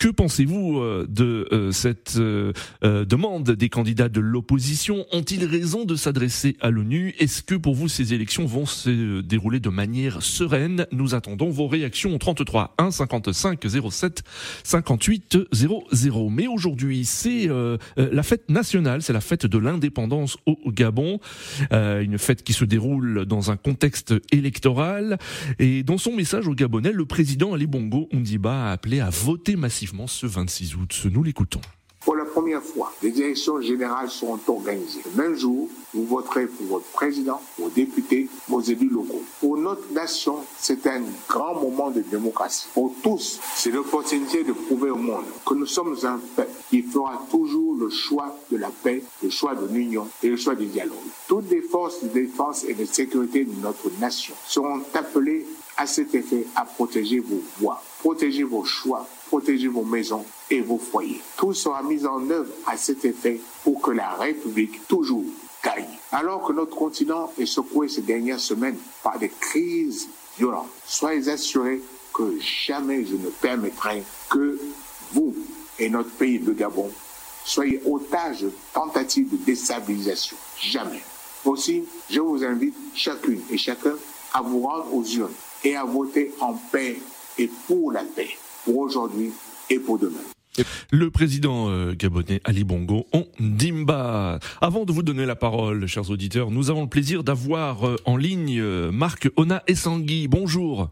Que 0.00 0.08
pensez-vous 0.08 0.78
euh, 0.78 1.06
de 1.10 1.46
euh, 1.52 1.72
cette 1.72 2.16
euh, 2.16 2.54
demande 2.82 3.50
des 3.50 3.68
candidats 3.68 4.08
de 4.08 4.20
l'opposition? 4.20 5.04
Ont-ils 5.12 5.44
raison 5.44 5.84
de 5.84 5.94
s'adresser 5.94 6.56
à 6.62 6.70
l'ONU? 6.70 7.14
Est-ce 7.18 7.42
que 7.42 7.54
pour 7.54 7.74
vous 7.74 7.86
ces 7.86 8.14
élections 8.14 8.46
vont 8.46 8.64
se 8.64 9.20
dérouler 9.20 9.60
de 9.60 9.68
manière 9.68 10.22
sereine? 10.22 10.86
Nous 10.90 11.14
attendons 11.14 11.50
vos 11.50 11.68
réactions 11.68 12.14
au 12.14 12.18
33 12.18 12.76
1 12.78 12.90
55 12.90 13.60
07 13.90 14.22
58 14.64 15.36
00. 15.52 16.30
Mais 16.30 16.46
aujourd'hui, 16.46 17.04
c'est 17.04 17.50
la 17.96 18.22
fête 18.22 18.48
nationale, 18.48 19.02
c'est 19.02 19.12
la 19.12 19.20
fête 19.20 19.44
de 19.44 19.58
l'indépendance 19.58 20.38
au 20.46 20.56
Gabon, 20.72 21.20
une 21.70 22.16
fête 22.16 22.42
qui 22.42 22.54
se 22.54 22.64
déroule 22.64 23.26
dans 23.26 23.50
un 23.50 23.58
contexte 23.58 24.14
électoral. 24.32 25.18
Et 25.58 25.82
dans 25.82 25.98
son 25.98 26.16
message 26.16 26.48
au 26.48 26.54
Gabonais, 26.54 26.92
le 26.92 27.04
président 27.04 27.52
Ali 27.52 27.66
Bongo 27.66 28.08
Ondiba 28.14 28.68
a 28.68 28.72
appelé 28.72 29.00
à 29.00 29.10
voter 29.10 29.56
massivement 29.56 29.89
ce 30.06 30.26
26 30.26 30.76
août. 30.76 31.06
Nous 31.10 31.22
l'écoutons. 31.22 31.60
Pour 32.00 32.16
la 32.16 32.24
première 32.24 32.62
fois, 32.62 32.92
les 33.02 33.20
élections 33.20 33.60
générales 33.60 34.08
seront 34.08 34.40
organisées. 34.48 35.02
Le 35.14 35.22
même 35.22 35.34
jour, 35.36 35.68
vous 35.92 36.06
voterez 36.06 36.46
pour 36.46 36.66
votre 36.66 36.86
président, 36.86 37.42
vos 37.58 37.68
députés, 37.68 38.26
vos 38.48 38.62
élus 38.62 38.88
locaux. 38.88 39.22
Pour 39.38 39.58
notre 39.58 39.92
nation, 39.92 40.36
c'est 40.58 40.86
un 40.86 41.02
grand 41.28 41.60
moment 41.60 41.90
de 41.90 42.00
démocratie. 42.00 42.68
Pour 42.72 42.94
tous, 43.02 43.38
c'est 43.54 43.70
l'opportunité 43.70 44.44
de 44.44 44.52
prouver 44.52 44.88
au 44.88 44.96
monde 44.96 45.26
que 45.44 45.52
nous 45.52 45.66
sommes 45.66 45.94
un 46.04 46.18
peuple 46.36 46.50
qui 46.70 46.82
fera 46.82 47.22
toujours 47.30 47.74
le 47.74 47.90
choix 47.90 48.34
de 48.50 48.56
la 48.56 48.70
paix, 48.70 49.02
le 49.22 49.28
choix 49.28 49.54
de 49.54 49.66
l'union 49.66 50.08
et 50.22 50.28
le 50.28 50.38
choix 50.38 50.54
du 50.54 50.66
dialogue. 50.66 50.96
Toutes 51.28 51.50
les 51.50 51.60
forces 51.60 52.02
de 52.02 52.08
défense 52.08 52.64
et 52.64 52.72
de 52.72 52.86
sécurité 52.86 53.44
de 53.44 53.60
notre 53.60 53.90
nation 54.00 54.34
seront 54.46 54.80
appelées 54.94 55.44
à 55.76 55.86
cet 55.86 56.14
effet 56.14 56.46
à 56.56 56.64
protéger 56.64 57.20
vos 57.20 57.42
voix, 57.58 57.82
protéger 58.10 58.42
vos 58.42 58.64
choix, 58.64 59.06
protéger 59.28 59.68
vos 59.68 59.84
maisons 59.84 60.24
et 60.50 60.60
vos 60.60 60.78
foyers. 60.78 61.20
Tout 61.36 61.54
sera 61.54 61.80
mis 61.84 62.04
en 62.04 62.28
œuvre 62.28 62.50
à 62.66 62.76
cet 62.76 63.04
effet 63.04 63.40
pour 63.62 63.80
que 63.80 63.92
la 63.92 64.10
République 64.14 64.84
toujours 64.88 65.22
gagne. 65.62 65.86
Alors 66.10 66.42
que 66.42 66.52
notre 66.52 66.74
continent 66.74 67.32
est 67.38 67.46
secoué 67.46 67.88
ces 67.88 68.00
dernières 68.00 68.40
semaines 68.40 68.76
par 69.04 69.16
des 69.20 69.28
crises 69.28 70.08
violentes, 70.36 70.66
soyez 70.84 71.28
assurés 71.28 71.80
que 72.12 72.36
jamais 72.40 73.04
je 73.04 73.14
ne 73.14 73.28
permettrai 73.28 74.02
que 74.28 74.58
vous 75.12 75.32
et 75.78 75.88
notre 75.88 76.10
pays, 76.10 76.38
le 76.38 76.52
Gabon, 76.52 76.90
soyez 77.44 77.80
otages 77.86 78.40
de 78.40 78.52
tentatives 78.74 79.30
de 79.30 79.36
déstabilisation. 79.36 80.36
Jamais. 80.60 81.04
Aussi, 81.44 81.84
je 82.10 82.18
vous 82.18 82.42
invite 82.42 82.74
chacune 82.92 83.40
et 83.50 83.56
chacun 83.56 83.94
à 84.34 84.42
vous 84.42 84.62
rendre 84.62 84.92
aux 84.92 85.04
urnes 85.04 85.30
et 85.62 85.76
à 85.76 85.84
voter 85.84 86.34
en 86.40 86.54
paix 86.54 86.98
et 87.40 87.50
pour 87.66 87.90
la 87.90 88.02
paix, 88.04 88.28
pour 88.64 88.78
aujourd'hui 88.78 89.32
et 89.70 89.78
pour 89.78 89.98
demain. 89.98 90.20
Le 90.90 91.10
président 91.10 91.70
euh, 91.70 91.94
gabonais 91.94 92.40
Ali 92.44 92.64
Bongo 92.64 93.06
en 93.12 93.24
Dimba. 93.38 94.40
Avant 94.60 94.84
de 94.84 94.92
vous 94.92 95.02
donner 95.02 95.24
la 95.24 95.36
parole, 95.36 95.86
chers 95.86 96.10
auditeurs, 96.10 96.50
nous 96.50 96.70
avons 96.70 96.82
le 96.82 96.88
plaisir 96.88 97.24
d'avoir 97.24 97.88
euh, 97.88 97.96
en 98.04 98.16
ligne 98.16 98.60
euh, 98.60 98.92
Marc 98.92 99.30
Ona 99.36 99.62
Essangui. 99.68 100.28
Bonjour. 100.28 100.90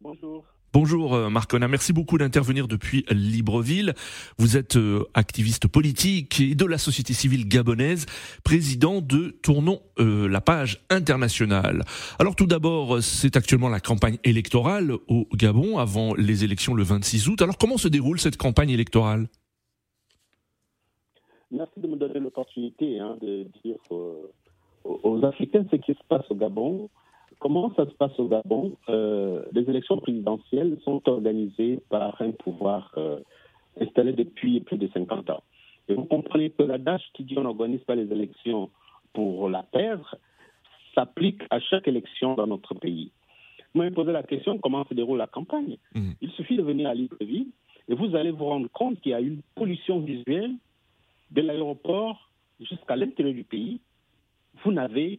Bonjour. 0.00 0.51
Bonjour 0.74 1.12
euh, 1.14 1.28
Marc 1.28 1.52
Ona, 1.52 1.68
merci 1.68 1.92
beaucoup 1.92 2.16
d'intervenir 2.16 2.66
depuis 2.66 3.04
Libreville. 3.10 3.92
Vous 4.38 4.56
êtes 4.56 4.76
euh, 4.76 5.04
activiste 5.12 5.68
politique 5.68 6.40
et 6.40 6.54
de 6.54 6.64
la 6.64 6.78
société 6.78 7.12
civile 7.12 7.46
gabonaise, 7.46 8.06
président 8.42 9.02
de 9.02 9.36
Tournons 9.42 9.80
euh, 9.98 10.26
la 10.30 10.40
page 10.40 10.82
internationale. 10.88 11.82
Alors 12.18 12.36
tout 12.36 12.46
d'abord, 12.46 13.02
c'est 13.02 13.36
actuellement 13.36 13.68
la 13.68 13.80
campagne 13.80 14.16
électorale 14.24 14.92
au 15.08 15.26
Gabon 15.34 15.76
avant 15.76 16.14
les 16.14 16.42
élections 16.42 16.72
le 16.72 16.84
26 16.84 17.28
août. 17.28 17.42
Alors 17.42 17.58
comment 17.58 17.76
se 17.76 17.88
déroule 17.88 18.18
cette 18.18 18.38
campagne 18.38 18.70
électorale? 18.70 19.26
Merci 21.50 21.80
de 21.80 21.86
me 21.86 21.96
donner 21.96 22.18
l'opportunité 22.18 22.98
hein, 22.98 23.18
de 23.20 23.46
dire 23.62 23.76
aux 24.84 25.22
Africains 25.22 25.66
ce 25.70 25.76
qui 25.76 25.92
se 25.92 26.04
passe 26.08 26.24
au 26.30 26.34
Gabon. 26.34 26.88
Comment 27.42 27.74
ça 27.74 27.86
se 27.86 27.90
passe 27.94 28.16
au 28.20 28.28
Gabon 28.28 28.76
euh, 28.88 29.42
Les 29.50 29.68
élections 29.68 29.98
présidentielles 29.98 30.78
sont 30.84 31.02
organisées 31.08 31.80
par 31.88 32.22
un 32.22 32.30
pouvoir 32.30 32.92
euh, 32.96 33.18
installé 33.80 34.12
depuis 34.12 34.60
plus 34.60 34.78
de 34.78 34.88
50 34.94 35.28
ans. 35.28 35.42
Et 35.88 35.94
vous 35.94 36.04
comprenez 36.04 36.50
que 36.50 36.62
l'adage 36.62 37.02
qui 37.14 37.24
dit 37.24 37.36
on 37.36 37.42
n'organise 37.42 37.80
pas 37.80 37.96
les 37.96 38.10
élections 38.12 38.70
pour 39.12 39.48
la 39.48 39.64
perdre 39.64 40.14
s'applique 40.94 41.42
à 41.50 41.58
chaque 41.58 41.88
élection 41.88 42.34
dans 42.36 42.46
notre 42.46 42.74
pays. 42.74 43.10
Vous 43.74 43.80
m'avez 43.80 43.90
posé 43.90 44.12
la 44.12 44.22
question 44.22 44.58
comment 44.58 44.84
se 44.84 44.94
déroule 44.94 45.18
la 45.18 45.26
campagne? 45.26 45.78
Mmh. 45.96 46.12
Il 46.20 46.30
suffit 46.30 46.56
de 46.56 46.62
venir 46.62 46.90
à 46.90 46.94
Libreville 46.94 47.48
et 47.88 47.94
vous 47.96 48.14
allez 48.14 48.30
vous 48.30 48.44
rendre 48.44 48.68
compte 48.70 49.00
qu'il 49.00 49.10
y 49.10 49.14
a 49.16 49.20
une 49.20 49.42
pollution 49.56 49.98
visuelle 49.98 50.54
de 51.32 51.40
l'aéroport 51.40 52.30
jusqu'à 52.60 52.94
l'intérieur 52.94 53.34
du 53.34 53.42
pays. 53.42 53.80
Vous 54.62 54.70
n'avez 54.70 55.18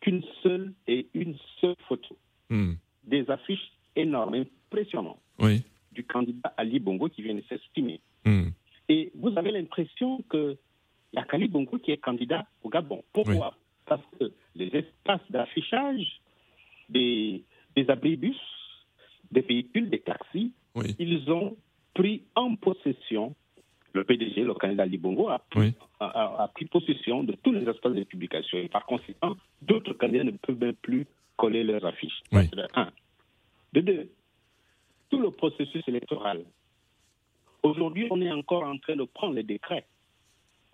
qu'une 0.00 0.22
seule 0.42 0.72
et 0.86 1.08
une 1.14 1.36
seule 1.60 1.74
photo. 1.88 2.16
Hmm. 2.50 2.74
Des 3.04 3.28
affiches 3.30 3.72
énormes, 3.96 4.34
impressionnantes, 4.34 5.20
oui. 5.38 5.62
du 5.92 6.04
candidat 6.04 6.52
Ali 6.56 6.78
Bongo 6.78 7.08
qui 7.08 7.22
vient 7.22 7.34
de 7.34 7.42
s'exprimer. 7.48 8.00
Hmm. 8.24 8.48
Et 8.88 9.10
vous 9.14 9.36
avez 9.36 9.50
l'impression 9.50 10.22
qu'il 10.30 10.56
y 11.12 11.18
a 11.18 11.24
qu'Ali 11.24 11.48
Bongo 11.48 11.78
qui 11.78 11.90
est 11.90 11.98
candidat 11.98 12.46
au 12.62 12.68
Gabon. 12.68 13.02
Pourquoi 13.12 13.34
Oui. 13.34 13.40
Parce 13.86 14.02
que 14.18 14.32
les 14.54 14.66
espaces 14.68 15.20
d'affichage 15.30 16.20
des, 16.88 17.42
des 17.76 17.90
abribus, 17.90 18.36
des 19.30 19.40
véhicules, 19.42 19.90
des 19.90 20.00
taxis, 20.00 20.52
Oui. 20.74 20.94
ils 20.98 21.30
ont 21.30 21.56
pris 21.94 22.22
en 22.34 22.54
possession, 22.56 23.34
le 23.94 24.04
PDG, 24.04 24.42
le 24.44 24.54
candidat 24.54 24.82
Ali 24.84 24.98
Bongo, 24.98 25.28
a 25.28 25.40
Oui. 25.56 25.72
a, 26.00 26.06
a- 26.06 26.42
a 26.44 26.48
pris 26.48 26.66
possession 26.66 27.24
de 27.24 27.32
tous 27.42 27.52
les 27.52 27.68
espaces 27.68 27.94
de 27.94 28.04
publication. 28.04 28.58
Et 28.58 28.68
par 28.68 28.84
conséquent, 28.86 29.36
d'autres 29.62 29.94
candidats 29.94 30.24
ne 30.24 30.32
peuvent 30.32 30.58
même 30.58 30.74
plus 30.74 31.06
coller 31.36 31.64
leurs 31.64 31.84
affiches. 31.84 32.20
Oui. 32.32 32.48
de 32.48 32.66
un. 32.74 32.90
De 33.72 33.80
deux, 33.80 34.10
tout 35.10 35.20
le 35.20 35.30
processus 35.30 35.86
électoral. 35.88 36.44
Aujourd'hui, 37.62 38.06
on 38.10 38.20
est 38.20 38.30
encore 38.30 38.62
en 38.64 38.78
train 38.78 38.96
de 38.96 39.04
prendre 39.04 39.34
les 39.34 39.42
décrets. 39.42 39.84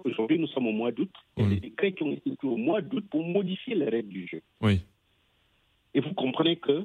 Aujourd'hui, 0.05 0.39
nous 0.39 0.49
sommes 0.49 0.67
au 0.67 0.73
mois 0.73 0.91
d'août. 0.93 1.11
Il 1.37 1.43
y 1.43 1.47
a 1.47 1.49
Oui. 1.49 1.55
des 1.55 1.69
décrets 1.71 1.93
qui 1.93 2.03
ont 2.03 2.13
été 2.13 2.35
pris 2.37 2.49
au 2.49 2.57
mois 2.57 2.81
d'août 2.83 3.05
pour 3.11 3.23
modifier 3.25 3.75
les 3.75 3.89
règles 3.89 4.09
du 4.09 4.27
jeu. 4.27 4.43
Oui. 4.61 4.81
Et 5.95 6.01
vous 6.01 6.13
comprenez 6.15 6.57
que 6.57 6.85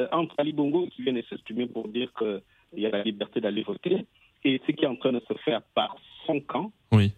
euh, 0.00 0.08
entre 0.12 0.34
Ali 0.38 0.52
Bongo 0.52 0.86
qui 0.88 1.02
vient 1.02 1.12
de 1.12 1.22
s'exprimer 1.22 1.66
pour 1.66 1.88
dire 1.88 2.12
qu'il 2.18 2.42
y 2.80 2.86
a 2.86 2.90
la 2.90 3.02
liberté 3.02 3.40
d'aller 3.40 3.62
voter 3.62 4.06
et 4.44 4.60
ce 4.66 4.72
qui 4.72 4.84
est 4.84 4.88
en 4.88 4.96
train 4.96 5.12
de 5.12 5.20
se 5.28 5.34
faire 5.44 5.62
par 5.74 5.96
son 6.26 6.40
camp, 6.40 6.72
Oui. 6.92 7.12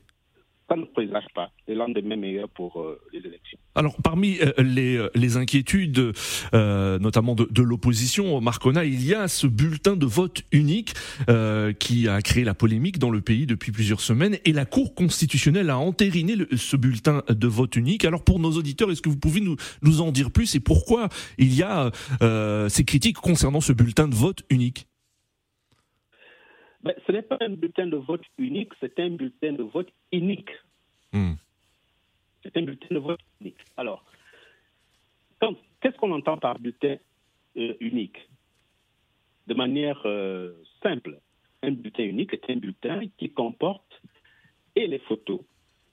ça 0.68 0.76
ne 0.76 0.84
présage 0.84 1.24
pas 1.34 1.50
le 1.66 1.74
lendemain 1.74 2.16
meilleur 2.16 2.48
pour 2.50 2.80
euh, 2.80 3.00
les 3.12 3.20
élections. 3.20 3.58
Alors, 3.74 3.96
parmi 4.02 4.38
euh, 4.40 4.52
les, 4.58 4.96
euh, 4.96 5.08
les 5.14 5.36
inquiétudes, 5.38 6.12
euh, 6.52 6.98
notamment 6.98 7.34
de, 7.34 7.46
de 7.50 7.62
l'opposition, 7.62 8.38
Marcona, 8.42 8.84
il 8.84 9.02
y 9.04 9.14
a 9.14 9.28
ce 9.28 9.46
bulletin 9.46 9.96
de 9.96 10.04
vote 10.04 10.42
unique 10.52 10.92
euh, 11.30 11.72
qui 11.72 12.06
a 12.08 12.20
créé 12.20 12.44
la 12.44 12.52
polémique 12.54 12.98
dans 12.98 13.10
le 13.10 13.20
pays 13.22 13.46
depuis 13.46 13.72
plusieurs 13.72 14.00
semaines, 14.00 14.36
et 14.44 14.52
la 14.52 14.66
Cour 14.66 14.94
constitutionnelle 14.94 15.70
a 15.70 15.78
entériné 15.78 16.36
le- 16.36 16.48
ce 16.56 16.76
bulletin 16.76 17.22
de 17.28 17.46
vote 17.46 17.76
unique. 17.76 18.04
Alors, 18.04 18.22
pour 18.24 18.38
nos 18.38 18.52
auditeurs, 18.52 18.90
est-ce 18.90 19.00
que 19.02 19.08
vous 19.08 19.18
pouvez 19.18 19.40
nous, 19.40 19.56
nous 19.82 20.00
en 20.02 20.12
dire 20.12 20.30
plus 20.30 20.54
et 20.54 20.60
pourquoi 20.60 21.08
il 21.38 21.54
y 21.54 21.62
a 21.62 21.90
euh, 22.20 22.68
ces 22.68 22.84
critiques 22.84 23.16
concernant 23.18 23.60
ce 23.62 23.72
bulletin 23.72 24.06
de 24.08 24.14
vote 24.14 24.42
unique? 24.50 24.86
Ben, 26.82 26.94
ce 27.06 27.12
n'est 27.12 27.22
pas 27.22 27.38
un 27.40 27.50
bulletin 27.50 27.86
de 27.86 27.96
vote 27.96 28.22
unique, 28.38 28.72
c'est 28.80 28.98
un 29.00 29.10
bulletin 29.10 29.52
de 29.52 29.62
vote 29.62 29.90
unique. 30.12 30.50
Hmm. 31.12 31.34
C'est 32.42 32.56
un 32.56 32.62
bulletin 32.62 32.94
de 32.94 33.00
vote 33.00 33.20
unique. 33.40 33.58
Alors, 33.76 34.04
qu'est-ce 35.80 35.96
qu'on 35.96 36.12
entend 36.12 36.38
par 36.38 36.58
bulletin 36.58 36.96
euh, 37.56 37.74
unique? 37.80 38.28
De 39.46 39.54
manière 39.54 40.00
euh, 40.04 40.52
simple, 40.82 41.18
un 41.62 41.72
bulletin 41.72 42.04
unique 42.04 42.32
est 42.32 42.50
un 42.50 42.56
bulletin 42.56 43.00
qui 43.16 43.30
comporte 43.30 44.00
et 44.76 44.86
les 44.86 45.00
photos, 45.00 45.40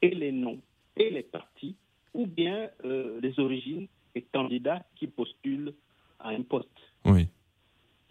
et 0.01 0.10
les 0.10 0.32
noms, 0.32 0.62
et 0.96 1.10
les 1.10 1.24
partis, 1.24 1.75
ou 2.13 2.27
bien 2.27 2.70
euh, 2.84 3.20
les 3.22 3.39
origines 3.39 3.88
des 4.13 4.22
candidats 4.22 4.86
qui 4.96 5.08
postulent 5.08 5.74
à 6.20 6.30
un 6.30 6.44
poste. 6.44 6.70
Oui. 7.06 7.27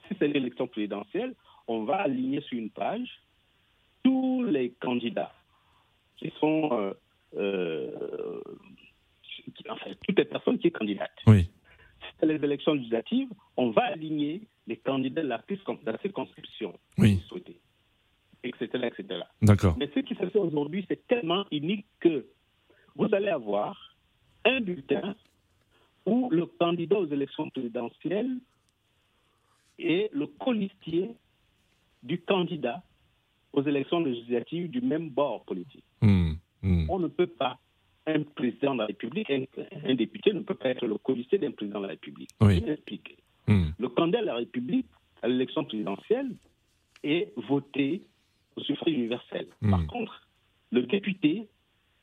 Si 0.08 0.14
c'est 0.18 0.28
l'élection 0.28 0.66
présidentielle, 0.66 1.34
on 1.66 1.84
va 1.84 1.96
aligner 2.02 2.40
sur 2.42 2.58
une 2.58 2.70
page 2.70 3.08
tous 4.02 4.44
les 4.44 4.70
candidats 4.72 5.32
qui 6.16 6.32
sont, 6.38 6.70
euh, 6.72 6.92
euh, 7.36 8.40
qui- 9.22 9.52
enfin, 9.68 9.90
toutes 10.06 10.18
les 10.18 10.24
personnes 10.24 10.58
qui 10.58 10.68
sont 10.70 10.78
candidates. 10.78 11.18
Oui. 11.26 11.44
Si 12.00 12.06
c'est 12.20 12.26
les 12.26 12.42
élections 12.44 12.74
législatives, 12.74 13.30
on 13.56 13.70
va 13.70 13.84
aligner 13.84 14.42
les 14.66 14.76
candidats 14.76 15.22
de 15.22 15.28
la, 15.28 15.38
circon- 15.42 15.82
de 15.82 15.90
la 15.90 15.98
circonscription 15.98 16.78
Oui. 16.98 17.22
souhaitée, 17.28 17.58
etc., 18.42 18.66
etc. 18.86 19.22
D'accord. 19.42 19.74
Mais 19.78 19.90
ce 19.94 20.00
qui 20.00 20.14
se 20.14 20.26
fait 20.28 20.38
aujourd'hui, 20.38 20.84
c'est 20.88 21.06
tellement 21.06 21.46
unique 21.50 21.86
que 22.00 22.26
vous 22.96 23.12
allez 23.14 23.28
avoir 23.28 23.96
un 24.44 24.60
bulletin 24.60 25.14
où 26.06 26.28
le 26.30 26.44
candidat 26.46 26.98
aux 26.98 27.06
élections 27.08 27.48
présidentielles 27.50 28.36
est 29.78 30.10
le 30.12 30.26
colistier 30.26 31.10
du 32.04 32.20
candidat 32.20 32.82
aux 33.52 33.62
élections 33.62 34.00
législatives 34.00 34.70
du 34.70 34.80
même 34.80 35.08
bord 35.10 35.44
politique. 35.44 35.84
Hmm. 36.02 36.32
Hmm. 36.62 36.86
On 36.88 36.98
ne 36.98 37.08
peut 37.08 37.26
pas, 37.26 37.58
un 38.06 38.22
président 38.22 38.74
de 38.74 38.80
la 38.80 38.86
République, 38.86 39.30
un, 39.30 39.44
un 39.84 39.94
député 39.94 40.32
ne 40.32 40.40
peut 40.40 40.54
pas 40.54 40.68
être 40.70 40.86
le 40.86 40.98
colistier 40.98 41.38
d'un 41.38 41.50
président 41.52 41.78
de 41.80 41.84
la 41.86 41.90
République. 41.92 42.30
Oui. 42.40 42.60
Je 42.60 42.66
m'explique. 42.66 43.16
Hmm. 43.48 43.70
Le 43.78 43.88
candidat 43.88 44.20
de 44.20 44.26
la 44.26 44.34
République 44.36 44.86
à 45.22 45.28
l'élection 45.28 45.64
présidentielle 45.64 46.30
est 47.02 47.32
voté 47.48 48.02
au 48.56 48.60
suffrage 48.62 48.92
universel. 48.94 49.46
Hmm. 49.60 49.70
Par 49.70 49.86
contre, 49.86 50.28
le 50.70 50.82
député 50.82 51.48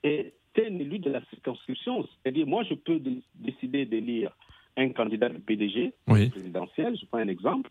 est 0.04 0.34
un 0.58 0.80
élu 0.80 1.00
de 1.00 1.10
la 1.10 1.24
circonscription. 1.30 2.04
C'est-à-dire, 2.24 2.46
moi, 2.48 2.64
je 2.64 2.74
peux 2.74 3.00
dé- 3.00 3.22
décider 3.36 3.86
d'élire 3.86 4.32
un 4.78 4.90
candidat 4.90 5.30
du 5.30 5.40
PDG 5.40 5.94
Oui. 6.08 6.30
présidentiel, 6.30 6.98
je 7.00 7.06
prends 7.06 7.18
un 7.20 7.28
exemple, 7.28 7.70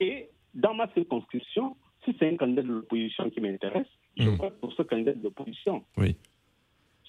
et 0.00 0.28
dans 0.54 0.74
ma 0.74 0.88
circonscription, 0.94 1.76
si 2.04 2.14
c'est 2.18 2.28
un 2.28 2.36
candidat 2.36 2.62
de 2.62 2.68
l'opposition 2.68 3.28
qui 3.30 3.40
m'intéresse, 3.40 3.86
je 4.16 4.28
vote 4.30 4.58
pour 4.60 4.72
ce 4.72 4.82
candidat 4.82 5.12
de 5.14 5.22
l'opposition. 5.22 5.84
Oui. 5.96 6.16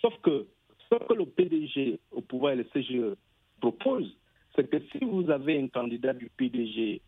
Sauf 0.02 0.14
que 0.22 0.48
ce 0.90 0.96
que 1.08 1.14
le 1.14 1.26
PDG 1.26 2.00
au 2.12 2.22
pouvoir 2.22 2.54
et 2.54 2.58
le 2.58 2.64
CGE 2.66 3.16
proposent, 3.60 4.16
c'est 4.56 4.70
que 4.70 4.78
si 4.92 5.04
vous 5.04 5.30
avez 5.30 5.60
un 5.62 5.68
candidat 5.68 6.14
du 6.14 6.30
PDG 6.38 7.02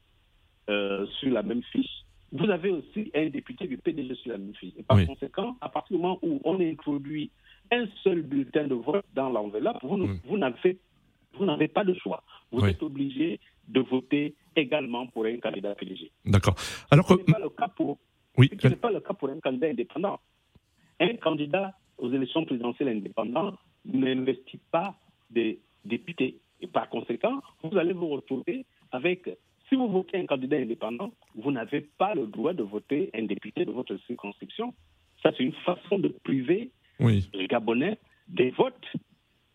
euh, 0.70 1.06
sur 1.20 1.32
la 1.32 1.44
même 1.44 1.64
fiche, 1.64 2.04
vous 2.32 2.50
avez 2.50 2.70
aussi 2.70 3.12
un 3.14 3.28
député 3.30 3.68
du 3.68 3.78
PDG 3.78 4.16
sur 4.16 4.32
la 4.32 4.38
même 4.38 4.56
fiche. 4.56 4.74
Et 4.78 4.84
par 4.84 4.98
Oui. 4.98 5.06
conséquent, 5.06 5.58
à 5.60 5.70
partir 5.70 5.98
du 5.98 6.02
moment 6.02 6.20
où 6.22 6.40
on 6.46 6.60
introduit 6.62 7.30
un 7.72 7.86
seul 8.04 8.22
bulletin 8.22 8.68
de 8.68 8.76
vote 8.76 9.06
dans 9.14 9.30
l'enveloppe, 9.30 9.80
vous, 9.84 9.98
ne- 9.98 10.14
vous 10.26 10.38
n'avez 10.38 10.78
vous 11.34 11.46
n'avez 11.46 11.70
pas 11.70 11.86
de 11.86 11.94
choix. 11.94 12.24
Vous 12.52 12.62
Oui. 12.62 12.70
êtes 12.72 12.84
obligé 12.84 13.40
de 13.70 13.80
voter 13.80 14.36
également 14.56 15.08
pour 15.08 15.26
un 15.26 15.38
candidat 15.38 15.76
PDG. 15.76 16.12
D'accord. 16.26 16.56
Alors 16.90 17.06
que. 17.08 17.14
Ce 17.14 17.20
n'est 17.20 17.34
pas 17.34 17.40
le 17.40 17.50
cas 17.50 17.68
pour, 17.70 17.98
Oui, 18.38 18.50
ce 18.62 18.68
n'est 18.68 18.76
pas 18.76 18.92
le 18.92 19.00
cas 19.00 19.14
pour 19.14 19.30
un 19.30 19.40
candidat 19.40 19.68
indépendant. 19.68 20.20
Un 21.00 21.16
candidat 21.18 21.74
aux 21.98 22.12
élections 22.12 22.46
présidentielles 22.46 22.90
indépendantes 22.90 23.58
n'investit 23.86 24.60
pas 24.72 24.96
des 25.30 25.60
députés. 25.86 26.38
Et 26.60 26.68
par 26.68 26.90
conséquent, 26.90 27.42
vous 27.64 27.78
allez 27.78 27.94
vous 27.94 28.08
retrouver 28.10 28.66
avec, 28.92 29.28
si 29.68 29.76
vous 29.76 29.88
votez 29.88 30.18
un 30.18 30.26
candidat 30.26 30.58
indépendant, 30.58 31.12
vous 31.36 31.52
n'avez 31.52 31.82
pas 31.82 32.14
le 32.14 32.28
droit 32.28 32.54
de 32.54 32.64
voter 32.64 33.10
un 33.16 33.24
député 33.24 33.66
de 33.66 33.72
votre 33.72 33.98
circonscription. 34.06 34.74
Ça, 35.24 35.32
c'est 35.36 35.44
une 35.44 35.54
façon 35.66 35.98
de 36.00 36.10
priver 36.10 36.72
Oui. 37.00 37.30
les 37.34 37.48
Gabonais 37.48 37.98
des 38.28 38.52
votes, 38.52 38.88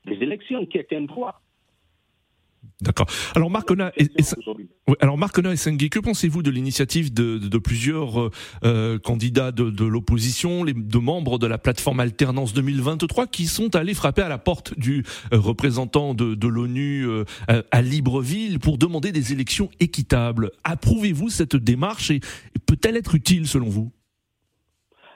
des 0.04 0.14
élections, 0.14 0.66
qui 0.66 0.78
est 0.78 0.92
un 0.92 1.02
droit. 1.02 1.40
D'accord. 2.80 3.06
Alors 3.34 3.50
Marc 3.50 3.70
Ona 3.70 3.92
et, 3.96 4.04
et- 4.04 4.08
aujourd'hui. 4.38 4.68
oui, 4.88 4.94
alors 5.00 5.16
Marc 5.18 5.38
Ona 5.38 5.52
et 5.52 5.56
Senghé, 5.56 5.88
que 5.88 5.98
pensez-vous 5.98 6.42
de 6.42 6.50
l'initiative 6.50 7.12
de, 7.12 7.38
de- 7.38 7.48
de 7.48 7.58
plusieurs 7.58 8.20
euh, 8.20 8.30
euh, 8.64 8.98
candidats 8.98 9.52
de, 9.52 9.70
de 9.70 9.84
l'opposition, 9.84 10.62
les 10.64 10.74
de 10.74 10.98
membres 10.98 11.38
de 11.38 11.46
la 11.46 11.58
plateforme 11.58 12.00
Alternance 12.00 12.52
2023, 12.52 13.26
qui 13.26 13.46
sont 13.46 13.74
allés 13.76 13.94
frapper 13.94 14.22
à 14.22 14.28
la 14.28 14.38
porte 14.38 14.78
du 14.78 15.04
euh, 15.32 15.38
représentant 15.38 16.14
de, 16.14 16.46
l'ONU 16.46 17.06
euh, 17.06 17.24
à- 17.48 17.82
Libreville 17.82 18.58
pour 18.58 18.78
demander 18.78 19.12
des 19.12 19.32
élections 19.32 19.70
équitables? 19.80 20.50
Approuvez-vous 20.64 21.28
cette 21.30 21.56
démarche 21.56 22.10
et, 22.10 22.16
et 22.16 22.58
peut-elle 22.66 22.96
être 22.96 23.14
utile 23.14 23.46
selon 23.46 23.68
vous? 23.68 23.92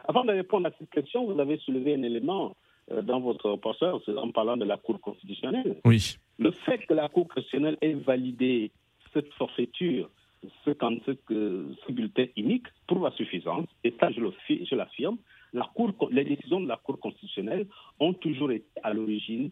Avant 0.08 0.24
de 0.24 0.32
répondre 0.32 0.66
à 0.66 0.70
cette 0.78 0.90
question, 0.90 1.32
vous 1.32 1.38
avez 1.40 1.58
soulevé 1.58 1.94
un 1.94 2.02
élément 2.02 2.56
dans 3.02 3.20
votre 3.20 3.58
c'est 4.04 4.16
en 4.16 4.30
parlant 4.30 4.56
de 4.56 4.64
la 4.64 4.76
Cour 4.76 5.00
constitutionnelle. 5.00 5.76
Oui. 5.84 6.16
Le 6.38 6.50
fait 6.50 6.78
que 6.86 6.94
la 6.94 7.08
Cour 7.08 7.28
constitutionnelle 7.28 7.76
ait 7.80 7.94
validé 7.94 8.70
cette 9.12 9.32
forfaiture, 9.34 10.08
ce, 10.64 10.70
ce, 11.06 11.12
ce 11.86 11.92
bulletin 11.92 12.26
unique, 12.36 12.66
prouve 12.86 13.06
à 13.06 13.10
suffisance, 13.12 13.66
et 13.84 13.94
ça 14.00 14.10
je 14.10 14.74
l'affirme, 14.74 15.18
la 15.52 15.68
Cour, 15.74 15.92
les 16.10 16.24
décisions 16.24 16.60
de 16.60 16.68
la 16.68 16.76
Cour 16.76 16.98
constitutionnelle 16.98 17.66
ont 17.98 18.12
toujours 18.14 18.52
été 18.52 18.66
à 18.82 18.92
l'origine 18.92 19.50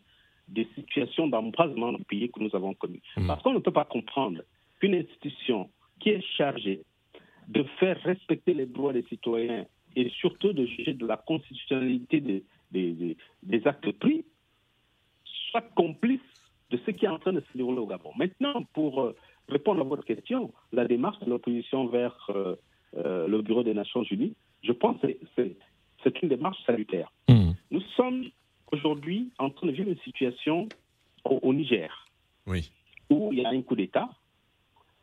des 0.49 0.66
situations 0.75 1.28
d'embrasement 1.28 1.92
du 1.92 2.04
pays 2.04 2.30
que 2.30 2.40
nous 2.40 2.54
avons 2.54 2.75
connues. 2.75 3.02
Parce 3.26 3.42
qu'on 3.42 3.52
ne 3.52 3.59
peut 3.59 3.73
pas 3.73 3.85
comprendre 3.85 4.42
qu'une 4.80 4.95
institution 4.95 5.68
qui 6.00 6.11
est 6.11 6.25
chargée 6.37 6.83
de 7.49 7.64
faire 7.78 8.00
respecter 8.02 8.54
les 8.54 8.66
droits 8.66 8.92
des 8.92 9.04
citoyens 9.04 9.66
et 9.97 10.09
surtout 10.11 10.52
de 10.52 10.64
juger 10.66 10.95
de 10.95 11.07
la 11.07 11.16
constitutionnalité 11.16 12.21
des, 12.21 12.45
des- 12.70 12.92
des- 12.92 13.16
des 13.42 13.66
actes 13.66 13.90
pris 13.98 14.25
soit 15.50 15.62
complice 15.75 16.20
de 16.70 16.78
ce 16.84 16.90
qui 16.90 17.04
est 17.06 17.08
en 17.08 17.18
train 17.18 17.32
de 17.32 17.40
se 17.40 17.56
dérouler 17.56 17.78
au 17.78 17.87
Gabon. 17.87 18.10
Maintenant, 18.16 18.62
pour 18.75 19.00
euh, 19.00 19.16
répondre 19.48 19.80
à 19.80 19.84
votre 19.84 20.04
question, 20.04 20.52
la 20.72 20.87
démarche 20.87 21.18
de 21.20 21.30
l'opposition 21.30 21.87
vers 21.87 22.14
euh, 22.30 22.56
euh, 22.96 23.26
le 23.26 23.40
Bureau 23.42 23.62
des 23.62 23.75
Nations 23.75 24.02
Unies, 24.04 24.34
je 24.62 24.72
pense 24.72 25.00
que 25.00 25.08
c'est- 25.37 25.56
une 26.22 26.28
démarche 26.30 26.56
salutaire. 26.64 27.12
Mmh. 27.28 27.50
Nous 27.70 27.80
sommes 27.96 28.25
aujourd'hui 28.72 29.30
en 29.38 29.50
train 29.50 29.66
de 29.66 29.72
vivre 29.72 29.88
une 29.90 29.98
situation 29.98 30.66
au, 31.25 31.38
au 31.42 31.52
Niger 31.52 32.06
Oui. 32.46 32.70
où 33.10 33.30
il 33.32 33.40
y 33.40 33.44
a 33.44 33.50
un 33.50 33.60
coup 33.62 33.76
d'État. 33.76 34.08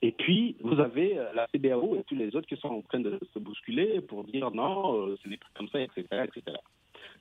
Et 0.01 0.11
puis, 0.11 0.55
vous 0.61 0.79
avez 0.79 1.13
la 1.35 1.47
CDAO 1.53 1.95
et 1.95 2.03
tous 2.05 2.15
les 2.15 2.35
autres 2.35 2.47
qui 2.47 2.57
sont 2.57 2.69
en 2.69 2.81
train 2.81 2.99
de 3.01 3.19
se 3.33 3.39
bousculer 3.39 4.01
pour 4.01 4.23
dire 4.23 4.49
non, 4.51 5.15
ce 5.21 5.29
n'est 5.29 5.37
pas 5.37 5.45
comme 5.55 5.67
ça, 5.69 5.79
etc., 5.79 6.05
etc. 6.23 6.57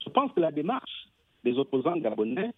Je 0.04 0.10
pense 0.10 0.32
que 0.32 0.40
la 0.40 0.52
démarche 0.52 1.08
des 1.44 1.58
opposants 1.58 1.96
gabonais 1.96 2.50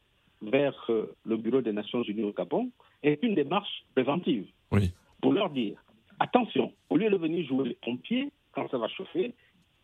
vers 0.43 0.75
euh, 0.91 1.15
le 1.25 1.37
Bureau 1.37 1.61
des 1.61 1.73
Nations 1.73 2.03
Unies 2.03 2.25
au 2.25 2.33
Gabon 2.33 2.71
est 3.03 3.23
une 3.23 3.35
démarche 3.35 3.85
préventive 3.95 4.47
Oui. 4.73 4.93
pour 5.21 5.33
leur 5.33 5.51
dire 5.51 5.83
attention, 6.19 6.73
au 6.91 6.97
lieu 6.97 7.11
de 7.11 7.17
venir 7.17 7.47
jouer 7.47 7.69
les 7.71 7.79
pompiers 7.83 8.31
quand 8.53 8.69
ça 8.71 8.79
va 8.79 8.89
chauffer, 8.89 9.35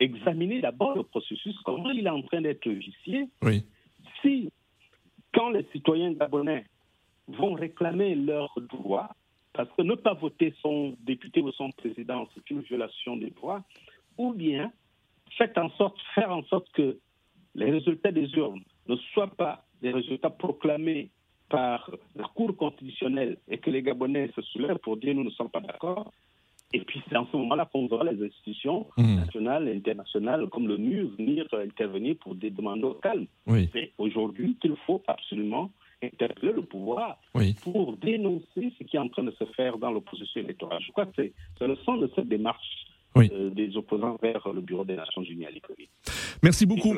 examinez 0.00 0.60
d'abord 0.60 0.96
le 0.96 1.02
processus, 1.02 1.56
comment 1.64 1.90
il 1.90 2.06
est 2.06 2.10
en 2.10 2.22
train 2.22 2.40
d'être 2.40 2.68
vicié. 2.68 3.28
Oui. 3.42 3.64
Si, 4.20 4.50
quand 5.34 5.50
les 5.50 5.64
citoyens 5.72 6.12
gabonais 6.12 6.64
vont 7.28 7.54
réclamer 7.54 8.14
leurs 8.14 8.54
droits, 8.70 9.10
parce 9.52 9.68
que 9.76 9.82
ne 9.82 9.94
pas 9.94 10.14
voter 10.14 10.54
son 10.62 10.96
député 11.00 11.40
ou 11.42 11.52
son 11.52 11.70
président, 11.72 12.26
c'est 12.34 12.50
une 12.50 12.60
violation 12.60 13.16
des 13.16 13.30
droits, 13.30 13.62
ou 14.16 14.32
bien 14.32 14.72
faites 15.36 15.56
en 15.58 15.70
sorte, 15.70 15.98
faire 16.14 16.30
en 16.30 16.42
sorte 16.44 16.70
que 16.72 16.98
les 17.54 17.70
résultats 17.70 18.12
des 18.12 18.28
urnes 18.36 18.62
ne 18.88 18.96
soient 19.12 19.34
pas 19.34 19.64
des 19.82 19.90
résultats 19.90 20.30
proclamés 20.30 21.10
par 21.48 21.90
la 22.16 22.24
Cour 22.34 22.56
constitutionnelle 22.56 23.36
et 23.48 23.58
que 23.58 23.70
les 23.70 23.82
Gabonais 23.82 24.30
se 24.34 24.40
soulèvent 24.42 24.78
pour 24.78 24.96
dire 24.96 25.14
nous 25.14 25.24
ne 25.24 25.30
sommes 25.30 25.50
pas 25.50 25.60
d'accord. 25.60 26.10
Et 26.74 26.80
puis 26.80 27.02
c'est 27.08 27.16
en 27.16 27.26
ce 27.30 27.36
moment-là 27.36 27.68
qu'on 27.70 27.86
verra 27.86 28.04
les 28.04 28.24
institutions 28.24 28.86
Mmh. 28.96 29.16
nationales 29.16 29.68
et 29.68 29.76
internationales 29.76 30.48
comme 30.48 30.66
l'ONU 30.66 31.02
venir 31.18 31.46
intervenir 31.52 32.16
pour 32.20 32.34
des 32.34 32.50
demandes 32.50 32.82
au 32.84 32.94
calme. 32.94 33.26
Oui. 33.46 33.68
C'est 33.74 33.92
aujourd'hui 33.98 34.56
qu'il 34.60 34.74
faut 34.86 35.02
absolument 35.06 35.70
interpeller 36.02 36.52
le 36.54 36.62
pouvoir 36.62 37.18
Oui. 37.34 37.54
pour 37.62 37.96
dénoncer 37.98 38.72
ce 38.78 38.84
qui 38.84 38.96
est 38.96 38.98
en 39.00 39.08
train 39.08 39.24
de 39.24 39.30
se 39.32 39.44
faire 39.56 39.76
dans 39.76 39.92
l'opposition 39.92 40.40
électorale. 40.40 40.80
Je 40.86 40.90
crois 40.92 41.04
que 41.06 41.12
c'est 41.58 41.66
le 41.66 41.76
sens 41.84 42.00
de 42.00 42.10
cette 42.14 42.28
démarche 42.28 42.86
Oui. 43.14 43.28
euh, 43.34 43.50
des 43.50 43.76
opposants 43.76 44.16
vers 44.22 44.48
le 44.52 44.62
Bureau 44.62 44.84
des 44.86 44.96
Nations 44.96 45.22
Unies 45.22 45.44
à 45.46 45.50
Libreville. 45.50 45.88
Merci 46.42 46.64
beaucoup. 46.64 46.94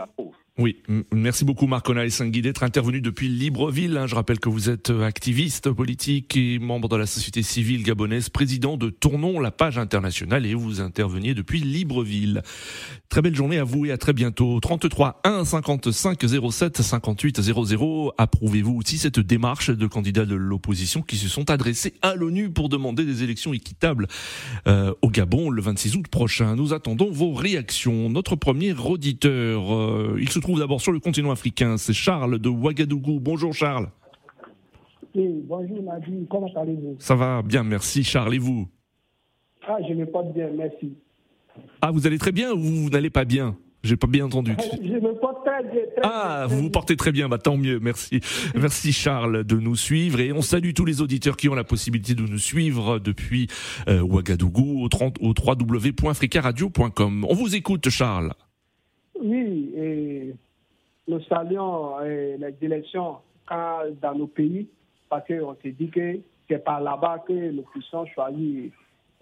Oui, 0.57 0.77
merci 1.13 1.45
beaucoup 1.45 1.67
Marc 1.67 1.89
Ona 1.91 2.05
et 2.05 2.11
Singui 2.11 2.41
d'être 2.41 2.63
intervenu 2.63 3.01
depuis 3.01 3.27
Libreville. 3.27 3.97
hein. 3.97 4.07
Je 4.07 4.15
rappelle 4.15 4.39
que 4.39 4.49
vous 4.49 4.71
êtes 4.71 4.91
euh, 4.91 5.03
activiste 5.03 5.69
politique 5.73 6.37
et 6.37 6.61
membre 6.61 6.89
de 6.89 6.95
la 6.95 7.07
société 7.07 7.43
civile 7.43 7.83
gabonaise, 7.83 8.29
président 8.29 8.77
de 8.77 8.89
Tournons 8.89 9.41
la 9.41 9.51
page 9.51 9.79
internationale 9.79 10.47
et 10.47 10.55
vous 10.55 10.81
interveniez 10.81 11.35
depuis 11.35 11.59
Libreville. 11.59 12.43
Très 13.09 13.21
belle 13.21 13.35
journée 13.35 13.59
à 13.59 13.65
vous 13.65 13.85
et 13.87 13.91
à 13.91 13.99
très 13.99 14.13
bientôt. 14.13 14.61
33 14.61 15.23
1 15.25 15.45
55 15.45 16.25
07 16.53 16.83
58 16.83 17.41
00. 17.41 18.13
Approuvez-vous 18.17 18.77
aussi 18.77 18.99
cette 18.99 19.19
démarche 19.19 19.71
de 19.71 19.87
candidats 19.89 20.25
de 20.25 20.37
l'opposition 20.37 21.03
qui 21.03 21.17
se 21.17 21.27
sont 21.29 21.51
adressés 21.51 21.95
à 22.01 22.15
l'ONU 22.15 22.51
pour 22.51 22.69
demander 22.69 23.05
des 23.05 23.25
élections 23.25 23.55
équitables 23.55 24.07
euh, 24.69 24.95
au 25.03 25.11
Gabon 25.11 25.51
le 25.51 25.61
26 25.61 25.97
août 25.97 26.07
prochain? 26.07 26.55
Nous 26.55 26.73
attendons 26.73 27.11
vos 27.11 27.33
réactions. 27.33 28.09
Notre 28.09 28.37
premier 28.37 28.73
auditeur, 28.73 29.75
euh, 29.75 30.17
il 30.21 30.29
se 30.29 30.44
trouve 30.45 30.59
d'abord 30.59 30.83
sur 30.83 30.93
le 30.93 31.01
continent 31.01 31.31
africain, 31.31 31.79
c'est 31.79 31.95
Charles 31.95 32.39
de 32.39 32.51
Ouagadougou. 32.51 33.19
Bonjour 33.19 33.55
Charles. 33.55 33.89
Oui, 35.15 35.43
bonjour 35.49 35.83
Nadine, 35.83 36.27
comment 36.29 36.51
allez-vous? 36.55 36.97
Ça 36.99 37.15
va 37.15 37.41
bien, 37.41 37.63
merci 37.63 38.05
Charles. 38.05 38.35
Et 38.35 38.39
vous? 38.39 38.69
Ah, 39.67 39.79
je 39.89 39.95
me 39.95 40.05
porte 40.05 40.35
bien, 40.35 40.49
merci. 40.55 40.93
Ah, 41.81 41.91
vous 41.91 42.07
allez 42.07 42.19
très 42.19 42.31
bien 42.33 42.53
ou 42.53 42.59
vous 42.59 42.91
n'allez 42.91 43.09
pas 43.09 43.25
bien? 43.25 43.57
J'ai 43.83 43.97
pas 43.97 44.07
bien 44.07 44.27
entendu. 44.27 44.55
Je 44.83 44.93
me 44.93 45.19
porte 45.19 45.47
très 45.47 45.63
bien. 45.63 45.83
Très 45.97 46.03
Ah, 46.03 46.45
bien, 46.47 46.55
vous 46.57 46.63
vous 46.65 46.71
portez 46.71 46.97
très 46.97 47.13
bien, 47.13 47.31
bah 47.31 47.39
tant 47.39 47.57
mieux, 47.57 47.81
merci. 47.81 48.21
Merci 48.55 48.93
Charles 48.93 49.45
de 49.45 49.57
nous 49.57 49.77
suivre 49.77 50.21
et 50.21 50.31
on 50.33 50.43
salue 50.43 50.73
tous 50.75 50.85
les 50.85 51.01
auditeurs 51.01 51.39
qui 51.39 51.49
ont 51.49 51.55
la 51.55 51.65
possibilité 51.65 52.15
de 52.15 52.23
nous 52.23 52.39
suivre 52.39 52.99
depuis 52.99 53.49
euh, 53.89 54.01
Ouagadougou 54.01 54.83
au, 54.83 54.89
30 54.91 55.17
au 55.21 55.33
www.africaradio.com. 55.33 57.27
On 57.29 57.35
vous 57.35 57.55
écoute 57.55 57.89
Charles. 57.89 58.35
Oui, 59.21 59.73
et 59.77 60.35
nous 61.09 61.21
saluons 61.23 61.99
euh, 62.01 62.37
les 62.39 62.55
élections 62.67 63.17
dans 63.49 64.15
nos 64.17 64.27
pays 64.27 64.69
parce 65.09 65.27
qu'on 65.27 65.55
s'est 65.63 65.73
dit 65.73 65.89
que 65.91 66.19
c'est 66.49 66.63
par 66.65 66.81
là-bas 66.81 67.25
que 67.27 67.51
nous 67.53 67.63
puissions 67.63 68.05
choisir 68.07 68.71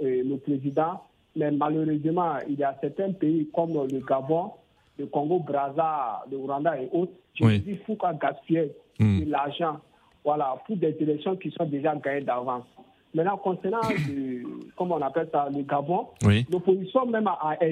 euh, 0.00 0.22
le 0.24 0.37
président. 0.38 1.02
Mais 1.37 1.50
malheureusement, 1.50 2.37
il 2.48 2.59
y 2.59 2.64
a 2.64 2.76
certains 2.81 3.12
pays 3.12 3.48
comme 3.55 3.72
le 3.90 4.00
Gabon, 4.00 4.52
le 4.98 5.07
Congo-Brazza, 5.07 6.24
le 6.31 6.37
Rwanda 6.38 6.81
et 6.81 6.88
autres, 6.92 7.12
je 7.35 7.44
Oui. 7.44 7.52
me 7.55 7.59
dis, 7.59 7.70
il 7.72 7.78
faut 7.78 7.96
qu'on 7.96 8.12
gaspille 8.14 8.70
Hmm. 9.00 9.20
de 9.24 9.31
l'argent? 9.31 9.78
Voilà, 10.22 10.55
pour 10.66 10.76
des 10.76 10.94
élections 11.00 11.35
qui 11.37 11.50
sont 11.50 11.64
déjà 11.64 11.96
gagnées 11.96 12.20
d'avance. 12.20 12.66
Maintenant, 13.14 13.38
concernant, 13.38 13.81
le, 14.07 14.42
comment 14.76 14.96
on 14.96 15.00
appelle 15.02 15.28
ça, 15.33 15.48
le 15.50 15.62
Gabon, 15.62 16.09
Oui. 16.24 16.44
l'opposition 16.50 17.07
même 17.07 17.26
a, 17.26 17.38
a 17.59 17.64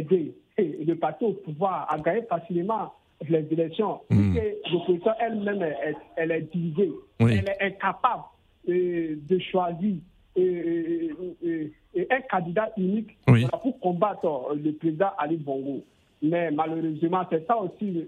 aidé 0.61 0.85
le 0.85 0.97
parti 0.97 1.25
au 1.25 1.33
pouvoir 1.33 1.87
à 1.93 1.99
gagner 1.99 2.23
facilement 2.23 2.93
les 3.29 3.47
élections. 3.51 4.01
Mm. 4.11 4.33
Puisque 4.33 4.73
l'opposition 4.73 5.13
elle-même, 5.21 5.63
elle, 5.63 5.97
elle 6.17 6.31
est 6.33 6.53
divisée. 6.55 6.91
Oui. 7.21 7.37
Elle 7.39 7.49
est 7.51 7.63
incapable 7.75 8.23
euh, 8.69 9.17
de 9.29 9.39
choisir 9.39 9.97
euh, 10.39 11.13
euh, 11.45 11.65
euh, 11.97 12.05
un 12.11 12.21
candidat 12.31 12.71
unique 12.77 13.17
Oui. 13.29 13.47
pour 13.63 13.79
combattre 13.81 14.55
le 14.55 14.73
président 14.73 15.11
Ali 15.19 15.37
Bongo. 15.37 15.83
Mais 16.23 16.51
malheureusement, 16.51 17.25
c'est 17.31 17.47
ça 17.47 17.57
aussi 17.59 18.07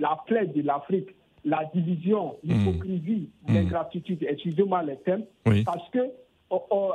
la 0.00 0.16
plaie 0.26 0.46
de 0.46 0.62
l'Afrique, 0.62 1.08
la 1.44 1.64
division, 1.74 2.36
l'hypocrisie, 2.44 3.28
l'ingratitude, 3.48 4.24
excusez-moi 4.28 4.82
les 4.84 4.96
thèmes, 4.98 5.24
Oui. 5.46 5.64
parce 5.64 5.88
que 5.90 5.98
oh, 6.50 6.62
oh, 6.70 6.92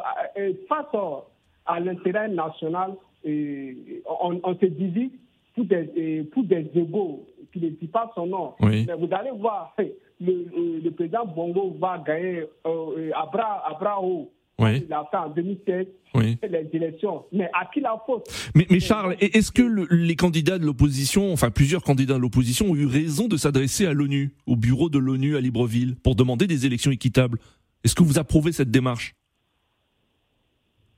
face 0.69 0.86
au- 0.93 1.23
à 1.65 1.79
l'intérêt 1.79 2.29
national, 2.29 2.91
on, 3.25 4.39
on 4.43 4.55
se 4.59 4.65
divise 4.65 5.11
pour 5.55 5.65
des, 5.65 5.89
euh, 5.97 6.23
pour 6.31 6.43
des 6.43 6.69
égaux 6.75 7.25
qui 7.53 7.59
ne 7.59 7.69
disent 7.69 7.89
pas 7.91 8.11
son 8.15 8.27
nom. 8.27 8.53
Oui. 8.61 8.85
Mais 8.88 8.93
vous 8.95 9.07
allez 9.13 9.31
voir, 9.38 9.75
le, 10.19 10.79
le- 10.83 10.91
président 10.91 11.25
Bongo 11.25 11.75
va 11.79 12.03
gagner 12.05 12.39
euh, 12.39 12.47
euh, 12.65 13.11
à 13.15 13.25
bras, 13.25 13.63
à 13.67 13.73
bras 13.79 14.01
hauts. 14.01 14.31
Oui. 14.57 14.83
Il 14.88 14.93
a 14.93 15.05
fait 15.11 15.17
en 15.17 15.29
2016 15.29 15.85
Oui. 16.13 16.38
les 16.49 16.69
élections. 16.71 17.25
Mais 17.33 17.49
à 17.53 17.65
qui 17.73 17.81
la 17.81 18.01
faute? 18.05 18.25
Mais, 18.55 18.65
mais 18.69 18.79
Charles, 18.79 19.15
est-ce 19.19 19.51
que 19.51 19.61
le- 19.61 19.88
les 19.91 20.15
candidats 20.15 20.57
de 20.57 20.65
l'opposition, 20.65 21.33
enfin 21.33 21.51
plusieurs 21.51 21.83
candidats 21.83 22.13
de 22.15 22.19
l'opposition, 22.19 22.67
ont 22.71 22.75
eu 22.75 22.85
raison 22.85 23.27
de 23.27 23.35
s'adresser 23.35 23.85
à 23.85 23.91
l'ONU, 23.93 24.33
au 24.47 24.55
bureau 24.55 24.89
de 24.89 24.97
l'ONU 24.97 25.35
à 25.35 25.41
Libreville, 25.41 25.95
pour 26.03 26.15
demander 26.15 26.47
des 26.47 26.65
élections 26.65 26.91
équitables? 26.91 27.38
Est-ce 27.83 27.95
que 27.95 28.03
vous 28.03 28.17
approuvez 28.17 28.53
cette 28.53 28.71
démarche? 28.71 29.13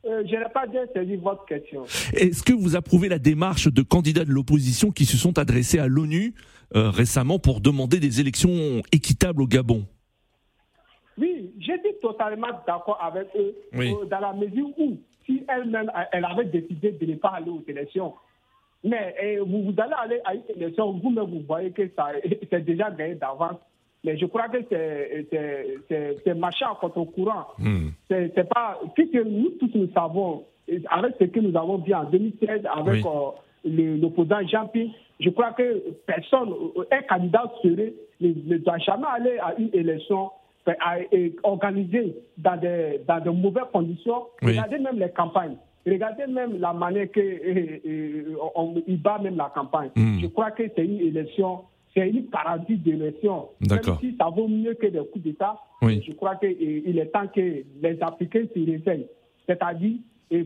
Euh, 0.07 0.23
Je 0.25 0.35
n'ai 0.35 0.49
pas 0.53 0.65
bien 0.65 0.85
saisi 0.93 1.15
votre 1.17 1.45
question. 1.45 1.83
Est-ce 2.13 2.43
que 2.43 2.53
vous 2.53 2.75
approuvez 2.75 3.09
la 3.09 3.19
démarche 3.19 3.67
de 3.71 3.81
candidats 3.81 4.25
de 4.25 4.31
l'opposition 4.31 4.91
qui 4.91 5.05
se 5.05 5.17
sont 5.17 5.37
adressés 5.37 5.79
à 5.79 5.87
l'ONU 5.87 6.33
euh, 6.75 6.89
récemment 6.89 7.39
pour 7.39 7.61
demander 7.61 7.99
des 7.99 8.19
élections 8.21 8.81
équitables 8.91 9.41
au 9.41 9.47
Gabon? 9.47 9.85
Oui, 11.17 11.51
j'étais 11.59 11.93
totalement 12.01 12.47
d'accord 12.65 12.99
avec 13.01 13.27
eux 13.35 13.55
Oui. 13.73 13.91
euh, 14.01 14.05
dans 14.05 14.19
la 14.19 14.33
mesure 14.33 14.69
où, 14.77 14.97
si 15.25 15.43
elle-même, 15.49 15.91
elle 16.11 16.25
avait 16.25 16.45
décidé 16.45 16.91
de 16.91 17.05
ne 17.05 17.15
pas 17.15 17.29
aller 17.29 17.49
aux 17.49 17.63
élections, 17.67 18.13
mais 18.83 19.15
vous, 19.45 19.63
vous 19.63 19.73
allez 19.81 19.93
aller 20.01 20.19
à 20.23 20.35
une 20.35 20.41
élection, 20.55 20.93
vous-même, 20.99 21.25
vous 21.25 21.43
voyez 21.47 21.71
que 21.71 21.89
ça 21.95 22.09
c'est 22.49 22.63
déjà 22.63 22.91
gagné 22.91 23.15
d'avance. 23.15 23.57
Mais 24.03 24.17
je 24.17 24.25
crois 24.25 24.47
que 24.49 24.57
c'est- 24.69 25.25
c'est- 25.89 26.15
c'est 26.23 26.33
marcher 26.35 26.65
en 26.65 26.75
contre-courant. 26.75 27.47
C'est 28.09 28.47
pas. 28.49 28.79
Puisque 28.95 29.15
nous 29.15 29.49
tous 29.59 29.71
nous 29.75 29.89
savons, 29.93 30.43
avec 30.89 31.15
ce 31.19 31.25
que 31.25 31.39
nous 31.39 31.57
avons 31.57 31.77
vu 31.77 31.93
en 31.93 32.03
2016 32.05 32.61
avec 32.73 33.03
Oui. 33.05 33.11
euh, 33.65 33.97
l'opposant 34.01 34.45
Jean-Pierre, 34.47 34.89
je 35.19 35.29
crois 35.31 35.51
que 35.51 35.83
personne, 36.05 36.49
euh, 36.77 36.83
un 36.91 37.01
candidat 37.03 37.51
serait, 37.63 37.93
ne, 38.21 38.27
ne 38.45 38.57
doit 38.59 38.77
jamais 38.77 39.07
aller 39.13 39.37
à 39.39 39.55
une 39.57 39.69
élection 39.73 40.29
euh, 40.67 40.73
à- 40.81 40.99
et 41.13 41.33
organisée 41.43 42.13
dans 42.37 42.57
des, 42.57 42.99
dans 43.07 43.19
de 43.21 43.29
mauvaises 43.29 43.63
conditions. 43.71 44.23
Oui. 44.41 44.49
Regardez 44.51 44.77
même 44.79 44.99
les 44.99 45.09
campagnes. 45.09 45.55
Regardez 45.85 46.27
même 46.27 46.59
la 46.59 46.73
manière 46.73 47.09
que 47.09 47.21
euh, 47.21 47.79
euh, 47.87 48.35
on, 48.55 48.75
il 48.85 49.01
bat 49.01 49.17
même 49.19 49.37
la 49.37 49.49
campagne. 49.55 49.89
Mm. 49.95 50.19
Je 50.21 50.27
crois 50.27 50.51
que 50.51 50.63
c'est 50.75 50.83
une 50.83 50.99
élection, 50.99 51.61
c'est 51.97 52.09
une 52.09 52.25
paradis 52.27 52.77
d'élection. 52.77 53.49
D'accord. 53.61 53.99
Même 54.01 54.11
si 54.11 54.17
ça 54.17 54.29
vaut 54.29 54.47
mieux 54.47 54.75
que 54.75 54.85
des 54.87 54.99
coups 55.11 55.23
d'État, 55.25 55.59
Oui. 55.81 56.03
je 56.07 56.13
crois 56.13 56.35
qu'il 56.35 56.99
est 56.99 57.05
temps 57.07 57.27
que 57.27 57.41
les 57.81 57.97
Africains 58.01 58.45
se 58.53 58.59
réveillent. 58.59 59.07
C'est-à-dire, 59.47 59.97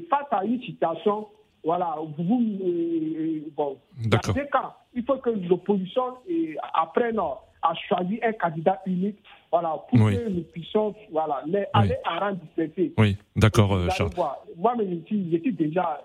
face 0.10 0.28
à 0.32 0.46
une 0.46 0.62
situation, 0.62 1.28
voilà, 1.64 1.96
vous, 2.18 2.42
euh, 2.64 3.42
bon, 3.56 3.78
D'accord. 4.06 4.34
cas, 4.52 4.76
il 4.94 5.04
faut 5.04 5.18
que 5.18 5.30
l'opposition 5.30 6.04
euh, 6.30 6.54
apprenne 6.74 7.20
à 7.20 7.74
choisir 7.88 8.20
un 8.24 8.32
candidat 8.34 8.82
unique, 8.86 9.18
voilà, 9.52 9.76
pour 9.90 10.00
Oui. 10.00 10.16
que 10.18 10.30
nous 10.30 10.42
puissions, 10.44 10.96
voilà, 11.12 11.44
les, 11.46 11.66
aller 11.74 11.98
à 12.06 12.32
dispersé. 12.34 12.94
Oui, 12.98 13.18
d'accord, 13.36 13.74
euh, 13.74 13.90
Charles. 13.90 14.12
suis, 15.06 15.32
je 15.32 15.38
suis 15.38 15.54
déjà 15.54 16.02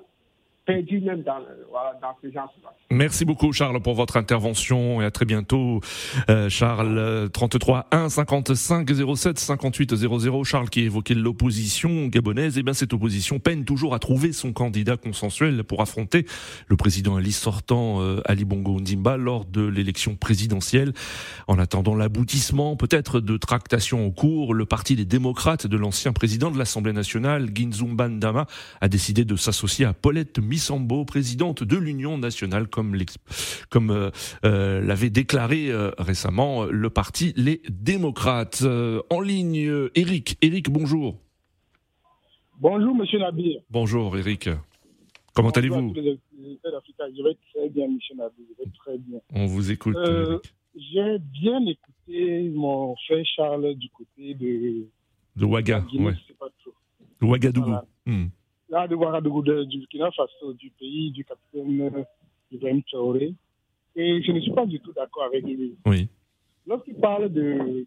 Merci 2.90 3.24
beaucoup 3.24 3.52
Charles 3.52 3.80
pour 3.80 3.94
votre 3.94 4.16
intervention 4.16 5.00
et 5.00 5.04
à 5.04 5.10
très 5.10 5.24
bientôt. 5.24 5.80
Euh, 6.28 6.48
Charles, 6.48 6.98
euh, 6.98 7.28
33 7.28 7.86
1 7.92 8.08
55 8.08 8.88
07 9.16 9.38
58 9.38 9.94
00. 9.94 10.44
Charles 10.44 10.70
qui 10.70 10.80
évoquait 10.80 11.14
l'opposition 11.14 12.06
gabonaise. 12.06 12.58
Et 12.58 12.62
bien 12.62 12.74
cette 12.74 12.92
opposition 12.92 13.38
peine 13.38 13.64
toujours 13.64 13.94
à 13.94 13.98
trouver 13.98 14.32
son 14.32 14.52
candidat 14.52 14.96
consensuel 14.96 15.62
pour 15.64 15.82
affronter 15.82 16.26
le 16.66 16.76
président 16.76 17.16
Ali 17.16 17.32
sortant 17.32 18.00
euh, 18.00 18.20
Ali 18.24 18.44
Bongo 18.44 18.80
Ndimba 18.80 19.16
lors 19.16 19.44
de 19.44 19.64
l'élection 19.64 20.16
présidentielle. 20.16 20.92
En 21.46 21.58
attendant 21.58 21.94
l'aboutissement 21.94 22.76
peut-être 22.76 23.20
de 23.20 23.36
tractations 23.36 24.06
en 24.06 24.10
cours, 24.10 24.54
le 24.54 24.66
parti 24.66 24.96
des 24.96 25.04
démocrates 25.04 25.66
de 25.66 25.76
l'ancien 25.76 26.12
président 26.12 26.50
de 26.50 26.58
l'Assemblée 26.58 26.92
nationale, 26.92 27.50
Ginzumba 27.54 28.08
Ndama, 28.08 28.46
a 28.80 28.88
décidé 28.88 29.24
de 29.24 29.36
s'associer 29.36 29.84
à 29.84 29.92
Paulette 29.92 30.40
Missambo, 30.56 31.04
présidente 31.04 31.62
de 31.62 31.76
l'Union 31.76 32.16
nationale, 32.16 32.66
comme, 32.66 32.94
euh, 33.90 34.10
euh, 34.46 34.80
l'avait 34.80 35.10
déclaré 35.10 35.70
euh, 35.70 35.90
récemment 35.98 36.64
le 36.64 36.88
parti 36.88 37.34
Les 37.36 37.60
Démocrates. 37.68 38.62
Euh, 38.62 39.02
en 39.10 39.20
ligne, 39.20 39.88
Eric. 39.94 40.38
Eric, 40.40 40.70
bonjour. 40.70 41.18
Bonjour, 42.58 42.94
monsieur 42.94 43.18
Nabir. 43.18 43.60
Bonjour, 43.68 44.16
Eric. 44.16 44.48
Comment 45.34 45.50
allez-vous? 45.50 45.92
Je 45.94 47.22
vais 47.22 47.36
très 47.52 47.68
bien, 47.68 47.88
monsieur 47.88 48.16
Nabir. 48.16 48.46
Je 48.58 48.64
vais 48.64 48.70
très 48.78 48.96
bien. 48.96 49.18
On 49.34 49.44
vous 49.44 49.70
écoute. 49.70 49.98
J'ai 50.74 51.18
bien 51.18 51.60
écouté 51.66 52.50
mon 52.54 52.96
frère 53.06 53.24
Charles 53.36 53.74
du 53.74 53.90
côté 53.90 54.32
de 54.32 54.86
De 55.36 55.44
Ouaga, 55.44 55.84
ouais. 55.98 56.14
Ouagadougou. 57.20 57.66
Voilà. 57.66 57.84
Hmm. 58.06 58.28
Là, 58.68 58.88
de 58.88 58.94
Ouagadougou, 58.96 59.42
de- 59.42 59.64
du 59.64 59.78
Burkina 59.78 60.10
Faso, 60.10 60.52
du 60.54 60.70
pays 60.70 61.10
du 61.12 61.24
capitaine 61.24 61.80
euh, 61.82 62.02
Ibrahim 62.50 62.82
Traoré. 62.82 63.34
Et 63.94 64.22
je 64.22 64.32
ne 64.32 64.40
suis 64.40 64.52
pas 64.52 64.66
du 64.66 64.80
tout 64.80 64.92
d'accord 64.92 65.24
avec 65.24 65.44
lui. 65.44 65.76
Oui. 65.86 66.08
Lorsqu'il 66.66 66.96
parle 66.96 67.32
de 67.32 67.86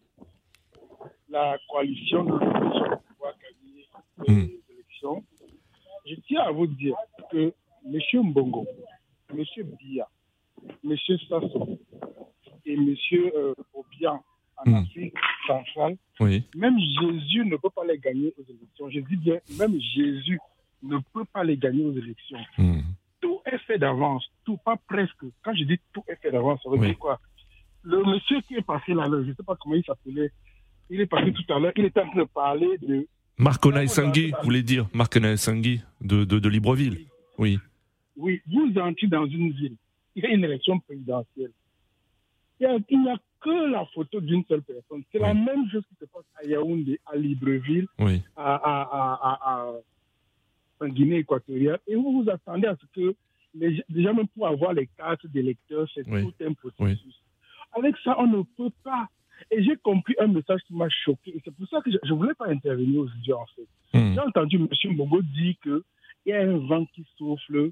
la 1.30 1.58
coalition 1.70 2.24
de 2.24 2.30
l'opposition 2.32 2.90
pour 2.90 3.02
pouvoir 3.02 3.34
gagner 3.38 3.86
les 4.28 4.62
élections, 4.74 5.24
je 6.06 6.16
tiens 6.28 6.42
à 6.44 6.52
vous 6.52 6.68
dire 6.68 6.96
que 7.32 7.54
M. 7.86 8.00
Mbongo, 8.30 8.66
M. 9.32 9.44
Biya, 9.80 10.08
M. 10.84 10.96
Sasso 11.28 11.78
et 12.66 12.74
M. 12.74 12.96
Euh, 13.14 13.54
Obiang 13.74 14.24
en 14.66 14.74
Afrique 14.74 15.14
centrale, 15.46 15.98
Oui. 16.20 16.44
même 16.56 16.78
Jésus 16.80 17.46
ne 17.46 17.56
peut 17.58 17.70
pas 17.70 17.86
les 17.86 17.98
gagner 18.00 18.34
aux 18.38 18.44
élections. 18.50 18.90
Je 18.90 19.00
dis 19.02 19.16
bien, 19.18 19.40
même 19.58 19.80
Jésus 19.80 20.40
ne 20.84 20.98
peut 21.14 21.26
pas 21.34 21.44
les 21.44 21.58
gagner 21.58 21.84
aux 21.86 21.94
élections. 21.96 22.40
Hmm. 22.58 22.82
Tout 23.22 23.40
est 23.46 23.58
fait 23.60 23.78
d'avance, 23.78 24.26
tout, 24.46 24.58
pas 24.58 24.78
presque. 24.88 25.26
Quand 25.44 25.54
je 25.54 25.64
dis 25.66 25.78
tout 25.94 26.04
est 26.08 26.16
fait 26.22 26.32
d'avance, 26.32 26.62
ça 26.64 26.70
veut 26.70 26.78
Oui. 26.78 26.88
dire 26.88 26.98
quoi? 27.00 27.20
Le 27.84 28.04
monsieur 28.04 28.42
qui 28.42 28.56
est 28.56 28.62
passé 28.66 28.94
là, 28.94 29.06
je 29.10 29.16
ne 29.30 29.34
sais 29.34 29.44
pas 29.44 29.56
comment 29.62 29.76
il 29.76 29.84
s'appelait, 29.84 30.32
il 30.90 31.02
est 31.02 31.06
passé 31.06 31.32
tout 31.34 31.54
à 31.54 31.60
l'heure, 31.60 31.72
il 31.76 31.86
était 31.86 32.02
en 32.02 32.10
train 32.10 32.20
de 32.22 32.26
parler 32.28 32.78
de 32.82 33.08
Marc 33.38 33.64
Sangui, 33.88 34.32
vous 34.32 34.44
voulez 34.44 34.64
dire 34.64 34.88
Marc 34.94 35.18
Sangui 35.38 35.82
de, 36.02 36.26
de, 36.26 36.40
de 36.40 36.50
Libreville? 36.50 37.06
Oui. 37.38 37.58
Oui, 38.18 38.42
vous 38.48 38.74
entrez 38.82 39.08
dans 39.08 39.26
une 39.26 39.52
ville, 39.52 39.76
il 40.16 40.24
y 40.24 40.28
a 40.28 40.30
une 40.32 40.44
élection 40.44 40.78
présidentielle. 40.80 41.52
Il 42.60 42.68
n'y 43.00 43.10
a, 43.10 43.16
que 43.42 43.72
la 43.72 43.86
photo 43.94 44.20
d'une 44.20 44.44
seule 44.50 44.62
personne. 44.64 45.02
C'est 45.14 45.20
la 45.20 45.34
même 45.34 45.70
chose 45.72 45.84
qui 45.88 45.96
se 45.96 46.04
passe 46.12 46.26
à 46.36 46.46
Yaoundé, 46.46 47.00
à 47.06 47.16
Libreville, 47.16 47.88
Oui. 47.98 48.22
à, 48.36 48.56
à- 48.56 49.20
à- 49.24 49.72
en 50.82 50.88
Guinée 50.88 51.18
équatoriale. 51.18 51.80
Et 51.88 51.96
vous 51.96 52.24
vous 52.24 52.30
attendez 52.30 52.68
à 52.68 52.76
ce 52.76 52.86
que, 53.00 53.16
les, 53.56 53.84
déjà 53.90 54.14
même 54.14 54.28
pour 54.30 54.48
avoir 54.48 54.74
les 54.74 54.88
cartes 54.98 55.26
d'électeurs, 55.28 55.88
c'est 55.94 56.08
Oui. 56.08 56.24
tout 56.24 56.44
un 56.46 56.54
processus. 56.54 57.16
Avec 57.74 57.96
ça, 58.04 58.16
on 58.20 58.28
ne 58.28 58.44
peut 58.58 58.72
pas. 58.84 59.08
Et 59.52 59.64
j'ai 59.64 59.76
compris 59.78 60.16
un 60.20 60.28
message 60.28 60.62
qui 60.68 60.74
m'a 60.76 60.90
choqué. 60.90 61.36
Et 61.38 61.42
c'est 61.44 61.54
pour 61.56 61.68
ça 61.70 61.82
que 61.82 61.90
je 61.92 61.98
ne 62.04 62.18
voulais 62.18 62.34
pas 62.34 62.48
intervenir 62.50 63.02
aujourd'hui, 63.02 63.34
en 63.34 63.46
fait. 63.56 63.68
Hmm. 63.98 64.14
J'ai 64.14 64.20
entendu 64.20 64.56
M. 64.58 64.68
Mbongo 64.94 65.22
dire 65.22 65.56
qu'il 65.64 65.82
y 66.26 66.34
a 66.34 66.42
un 66.42 66.58
vent 66.58 66.86
qui 66.94 67.06
souffle 67.18 67.72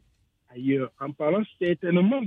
ailleurs, 0.50 0.92
en 1.00 1.12
parlant 1.12 1.44
certainement 1.60 2.22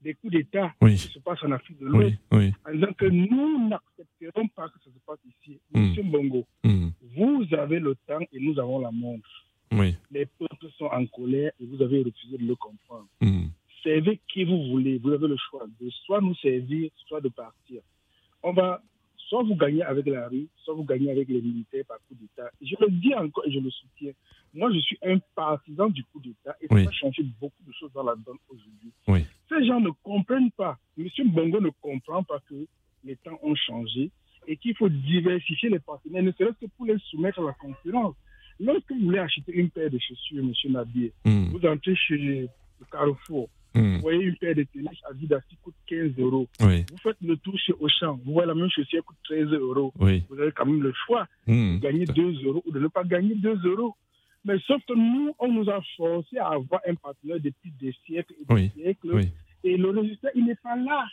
des 0.00 0.14
coups 0.14 0.32
d'État 0.32 0.72
Oui. 0.80 0.92
qui 0.96 1.08
se 1.08 1.18
passent 1.20 1.42
en 1.44 1.52
Afrique 1.52 1.78
de 1.78 1.86
l'Ouest, 1.86 2.18
Oui. 2.32 2.52
En 2.66 2.72
disant 2.72 2.92
que 2.96 3.04
nous 3.06 3.68
n'accepterons 3.68 4.48
pas 4.48 4.68
que 4.68 4.78
ça 4.80 4.90
se 4.90 4.98
passe 5.06 5.18
ici. 5.26 5.60
Hmm. 5.74 5.92
M. 5.96 6.06
Mbongo, 6.08 6.46
Hmm. 6.64 6.88
vous 7.14 7.46
avez 7.52 7.78
le 7.78 7.94
temps 8.06 8.20
et 8.32 8.40
nous 8.40 8.58
avons 8.58 8.80
la 8.80 8.90
montre. 8.90 9.28
Oui. 9.72 9.96
Les 10.10 10.26
peuples 10.26 10.68
sont 10.78 10.86
en 10.86 11.06
colère 11.06 11.52
et 11.60 11.64
vous 11.64 11.80
avez 11.82 12.02
refusé 12.02 12.36
de 12.38 12.44
le 12.46 12.54
comprendre. 12.56 13.06
Hmm. 13.20 13.46
Servez 13.82 14.20
qui 14.32 14.44
vous 14.44 14.68
voulez, 14.70 14.98
vous 14.98 15.10
avez 15.12 15.26
le 15.28 15.36
choix 15.36 15.66
de 15.80 15.90
soit 15.90 16.20
nous 16.20 16.34
servir, 16.36 16.90
soit 17.08 17.20
de 17.20 17.28
partir. 17.28 17.80
On 18.42 18.52
va 18.52 18.82
soit 19.16 19.42
vous 19.44 19.56
gagnez 19.56 19.82
avec 19.82 20.06
la 20.06 20.28
rue, 20.28 20.46
soit 20.58 20.74
vous 20.74 20.84
gagnez 20.84 21.10
avec 21.10 21.26
les 21.28 21.40
militaires 21.40 21.84
par 21.88 21.96
coup 22.06 22.14
d'État. 22.14 22.50
Je 22.60 22.74
le 22.80 22.90
dis 22.90 23.14
encore 23.14 23.44
et 23.46 23.50
je 23.50 23.58
le 23.60 23.70
soutiens. 23.70 24.12
Moi, 24.52 24.70
je 24.74 24.78
suis 24.80 24.98
un 25.02 25.18
partisan 25.34 25.88
du 25.88 26.04
coup 26.04 26.20
d'État 26.20 26.54
et 26.60 26.66
ça 26.66 26.74
Oui. 26.74 26.84
va 26.84 26.90
changer 26.92 27.22
beaucoup 27.40 27.62
de 27.66 27.72
choses 27.72 27.90
dans 27.94 28.02
la 28.02 28.14
donne 28.14 28.36
aujourd'hui. 28.50 28.92
Oui. 29.08 29.24
Ces 29.48 29.64
gens 29.66 29.80
ne 29.80 29.88
comprennent 30.02 30.50
pas. 30.50 30.76
Monsieur 30.98 31.24
Bongo 31.24 31.60
ne 31.60 31.70
comprend 31.80 32.22
pas 32.22 32.40
que 32.40 32.66
les 33.04 33.16
temps 33.16 33.38
ont 33.42 33.54
changé 33.54 34.10
et 34.46 34.56
qu'il 34.58 34.76
faut 34.76 34.88
diversifier 34.90 35.70
les 35.70 35.78
partenaires, 35.78 36.22
ne 36.22 36.32
serait-ce 36.32 36.58
que 36.66 36.70
pour 36.76 36.84
les 36.86 36.98
soumettre 37.10 37.40
à 37.40 37.44
la 37.46 37.52
concurrence. 37.54 38.14
Lorsque 38.64 38.92
vous 38.92 39.00
voulez 39.06 39.18
acheter 39.18 39.52
une 39.52 39.70
paire 39.70 39.90
de 39.90 39.98
chaussures, 39.98 40.44
monsieur 40.44 40.70
Nabier, 40.70 41.12
Hmm. 41.24 41.46
vous 41.50 41.66
entrez 41.66 41.94
chez 41.96 42.16
le 42.16 42.48
Carrefour, 42.90 43.48
Hmm. 43.74 43.94
Vous 43.96 44.00
voyez 44.02 44.20
une 44.24 44.36
paire 44.36 44.54
de 44.54 44.64
tennis 44.64 44.98
Adidas 45.10 45.40
qui 45.48 45.56
coûte 45.56 45.74
15 45.86 46.12
euros. 46.18 46.46
Oui. 46.60 46.84
Vous 46.90 46.98
faites 46.98 47.16
le 47.22 47.38
tour 47.38 47.58
chez 47.58 47.72
Auchan, 47.80 48.20
vous 48.22 48.34
voyez 48.34 48.46
la 48.46 48.54
même 48.54 48.68
chaussure 48.68 49.00
qui 49.00 49.06
coûte 49.06 49.16
13 49.24 49.46
euros. 49.54 49.94
Oui. 49.98 50.22
Vous 50.28 50.38
avez 50.38 50.52
quand 50.52 50.66
même 50.66 50.82
le 50.82 50.92
choix 51.06 51.26
Hmm. 51.46 51.76
de 51.76 51.80
gagner 51.80 52.04
2 52.04 52.44
euros 52.44 52.62
ou 52.66 52.70
de 52.70 52.78
ne 52.78 52.88
pas 52.88 53.02
gagner 53.02 53.34
2 53.34 53.58
euros. 53.64 53.94
Mais 54.44 54.58
sauf 54.66 54.82
que 54.86 54.92
nous, 54.92 55.32
on 55.38 55.50
nous 55.50 55.70
a 55.70 55.80
forcé 55.96 56.36
à 56.36 56.48
avoir 56.48 56.82
un 56.86 56.94
partenaire 56.96 57.40
depuis 57.40 57.72
des 57.80 57.94
siècles 58.04 58.34
et 58.42 58.44
des 58.44 58.54
Oui. 58.54 58.70
siècles. 58.76 59.10
Oui. 59.14 59.28
Et 59.64 59.76
le 59.78 59.88
résultat, 59.88 60.28
il 60.34 60.44
n'est 60.44 60.56
pas 60.56 60.76
là. 60.76 61.06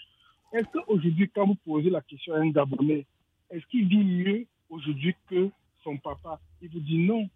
Est-ce 0.52 0.66
qu'aujourd'hui, 0.74 1.30
quand 1.34 1.46
vous 1.48 1.56
posez 1.66 1.90
la 1.90 2.02
question 2.02 2.34
à 2.34 2.40
un 2.40 2.50
Gabonais, 2.50 3.06
est-ce 3.52 3.66
qu'il 3.68 3.88
vit 3.88 4.04
mieux 4.04 4.46
aujourd'hui 4.70 5.16
que 5.30 5.50
son 5.84 5.96
papa? 5.98 6.42
Il 6.62 6.68
vous 6.70 6.80
dit 6.82 6.98
non. 6.98 7.30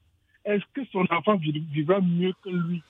Est-ce 0.46 0.64
que 0.74 0.82
son 0.92 1.06
enfant 1.12 1.36
vi- 1.36 1.66
vivra 1.72 2.00
mieux 2.02 2.34
que 2.44 2.50
lui? 2.50 2.82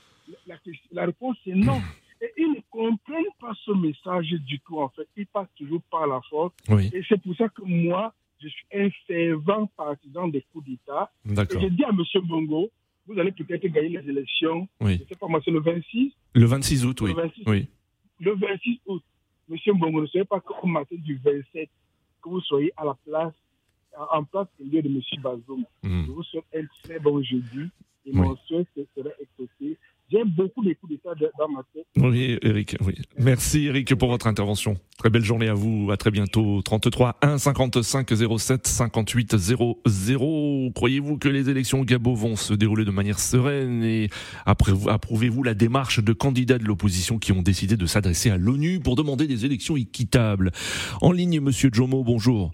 La, 0.91 1.05
réponse 1.05 1.37
est 1.45 1.53
non. 1.55 1.81
Et 2.21 2.31
ils 2.37 2.49
ne 2.51 2.59
comprennent 2.71 3.23
pas 3.39 3.51
ce 3.65 3.71
message 3.71 4.29
du 4.45 4.59
tout, 4.61 4.79
en 4.79 4.89
fait. 4.89 5.07
Ils 5.17 5.27
passent 5.27 5.53
toujours 5.57 5.81
par 5.91 6.07
la 6.07 6.21
force. 6.29 6.53
Oui. 6.69 6.89
Et 6.93 7.01
c'est 7.09 7.21
pour 7.21 7.35
ça 7.35 7.49
que 7.49 7.61
moi, 7.63 8.13
je 8.41 8.47
suis 8.47 8.65
un 8.73 8.89
fervent 9.07 9.67
partisan 9.75 10.29
des 10.29 10.41
coups 10.53 10.65
d'État. 10.67 11.11
Et 11.29 11.59
j'ai 11.59 11.69
dit 11.69 11.83
à 11.83 11.89
M. 11.89 11.97
Bongo, 12.23 12.69
vous 13.07 13.19
allez 13.19 13.31
peut-être 13.33 13.67
gagner 13.67 13.89
les 14.01 14.09
élections. 14.09 14.67
Oui. 14.79 14.95
Je 14.97 15.03
ne 15.03 15.07
sais 15.09 15.15
pas 15.15 15.27
moi, 15.27 15.41
c'est 15.43 15.51
le 15.51 15.59
26. 15.59 16.13
Le 16.33 16.45
26 16.45 16.85
août, 16.85 17.01
oui. 17.01 17.09
Le 17.13 17.21
26. 17.23 17.43
Oui. 17.47 17.67
Le 18.21 18.35
26 18.35 18.79
août. 18.87 19.03
M. 19.51 19.57
Bongo, 19.77 20.01
ne 20.01 20.07
savez 20.07 20.25
pas 20.25 20.39
qu'au 20.39 20.67
matin 20.67 20.95
du 20.97 21.19
27, 21.23 21.69
que 22.21 22.29
vous 22.29 22.39
soyez 22.41 22.71
à 22.77 22.85
la 22.85 22.93
place, 23.05 23.33
en 24.11 24.23
place 24.23 24.47
au 24.59 24.63
lieu 24.63 24.81
de 24.81 24.89
M. 24.89 25.01
Bazoum. 25.21 25.65
Hmm. 25.83 26.05
Je 26.05 26.11
vous 26.11 26.23
souhaite 26.23 26.45
un 26.55 26.65
très 26.83 26.99
bon 26.99 27.21
jeudi. 27.23 27.69
Et 28.05 28.11
mon 28.11 28.35
souhait 28.47 28.65
ce 28.75 28.81
serait 28.95 29.15
exaucé. 29.19 29.77
J'aime 30.11 30.29
beaucoup 30.29 30.61
les 30.61 30.75
coups 30.75 30.91
d'État 30.91 31.09
dans 31.39 31.47
ma 31.47 31.63
tête. 31.73 31.85
Oui, 31.95 32.37
Eric. 32.41 32.75
Oui. 32.85 32.93
Merci, 33.17 33.65
Eric, 33.65 33.95
pour 33.95 34.09
votre 34.09 34.27
intervention. 34.27 34.77
Très 34.97 35.09
belle 35.09 35.23
journée 35.23 35.47
à 35.47 35.53
vous. 35.53 35.89
À 35.91 35.97
très 35.97 36.11
bientôt. 36.11 36.61
33 36.61 37.17
1 37.21 37.37
55 37.37 38.13
07 38.37 38.67
58 38.67 39.37
00. 39.37 40.71
Croyez-vous 40.75 41.17
que 41.17 41.29
les 41.29 41.49
élections 41.49 41.81
au 41.81 41.85
Gabon 41.85 42.13
vont 42.13 42.35
se 42.35 42.53
dérouler 42.53 42.85
de 42.85 42.91
manière 42.91 43.19
sereine 43.19 43.83
et 43.83 44.09
approuvez-vous 44.45 45.41
la 45.41 45.53
démarche 45.53 46.03
de 46.03 46.13
candidats 46.13 46.59
de 46.59 46.65
l'opposition 46.65 47.17
qui 47.17 47.31
ont 47.31 47.41
décidé 47.41 47.77
de 47.77 47.85
s'adresser 47.85 48.29
à 48.29 48.37
l'ONU 48.37 48.79
pour 48.79 48.95
demander 48.95 49.25
des 49.25 49.45
élections 49.45 49.77
équitables? 49.77 50.51
En 51.01 51.11
ligne, 51.11 51.39
Monsieur 51.39 51.69
Jomo, 51.71 52.03
bonjour. 52.03 52.51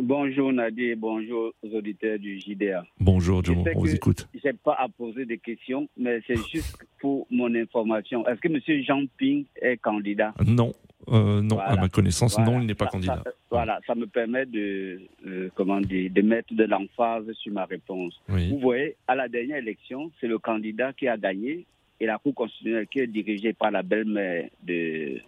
Bonjour 0.00 0.52
Nadir, 0.52 0.96
bonjour 0.96 1.52
aux 1.60 1.74
auditeurs 1.74 2.20
du 2.20 2.38
JDA. 2.38 2.84
Bonjour, 3.00 3.44
Jomo. 3.44 3.64
Je 3.66 3.72
On 3.76 3.80
vous 3.80 3.94
écoute. 3.94 4.28
j'ai 4.44 4.52
pas 4.52 4.74
à 4.78 4.88
poser 4.88 5.24
de 5.24 5.34
questions, 5.34 5.88
mais 5.96 6.20
c'est 6.24 6.36
juste 6.52 6.78
pour 7.00 7.26
mon 7.32 7.52
information. 7.56 8.24
Est-ce 8.28 8.40
que 8.40 8.46
M. 8.46 8.82
Jean 8.84 9.02
Ping 9.16 9.44
est 9.60 9.76
candidat? 9.78 10.32
Non. 10.46 10.72
Euh, 11.08 11.40
non, 11.42 11.58
à 11.58 11.74
ma 11.74 11.88
connaissance, 11.88 12.36
Voilà. 12.36 12.50
non, 12.52 12.60
il 12.60 12.66
n'est 12.66 12.74
pas 12.74 12.84
Ça- 12.84 12.90
candidat. 12.92 13.22
ça- 13.24 13.32
voilà, 13.50 13.80
ça 13.86 13.94
me 13.94 14.06
permet 14.06 14.44
de, 14.46 15.00
euh, 15.26 15.48
comment 15.54 15.80
dire, 15.80 16.10
de 16.12 16.20
mettre 16.22 16.54
de 16.54 16.64
l'emphase 16.64 17.32
sur 17.32 17.52
ma 17.52 17.64
réponse. 17.64 18.20
Oui. 18.28 18.50
Vous 18.50 18.58
voyez, 18.60 18.94
à 19.08 19.16
la 19.16 19.26
dernière 19.26 19.56
élection, 19.56 20.12
c'est 20.20 20.26
le 20.28 20.38
candidat 20.38 20.92
qui 20.92 21.08
a 21.08 21.16
gagné 21.16 21.64
et 21.98 22.06
la 22.06 22.18
Cour 22.18 22.34
constitutionnelle 22.34 22.86
qui 22.88 23.00
est 23.00 23.06
dirigée 23.08 23.52
par 23.54 23.70
la 23.72 23.82
belle-mère 23.82 24.48
de 24.62 25.18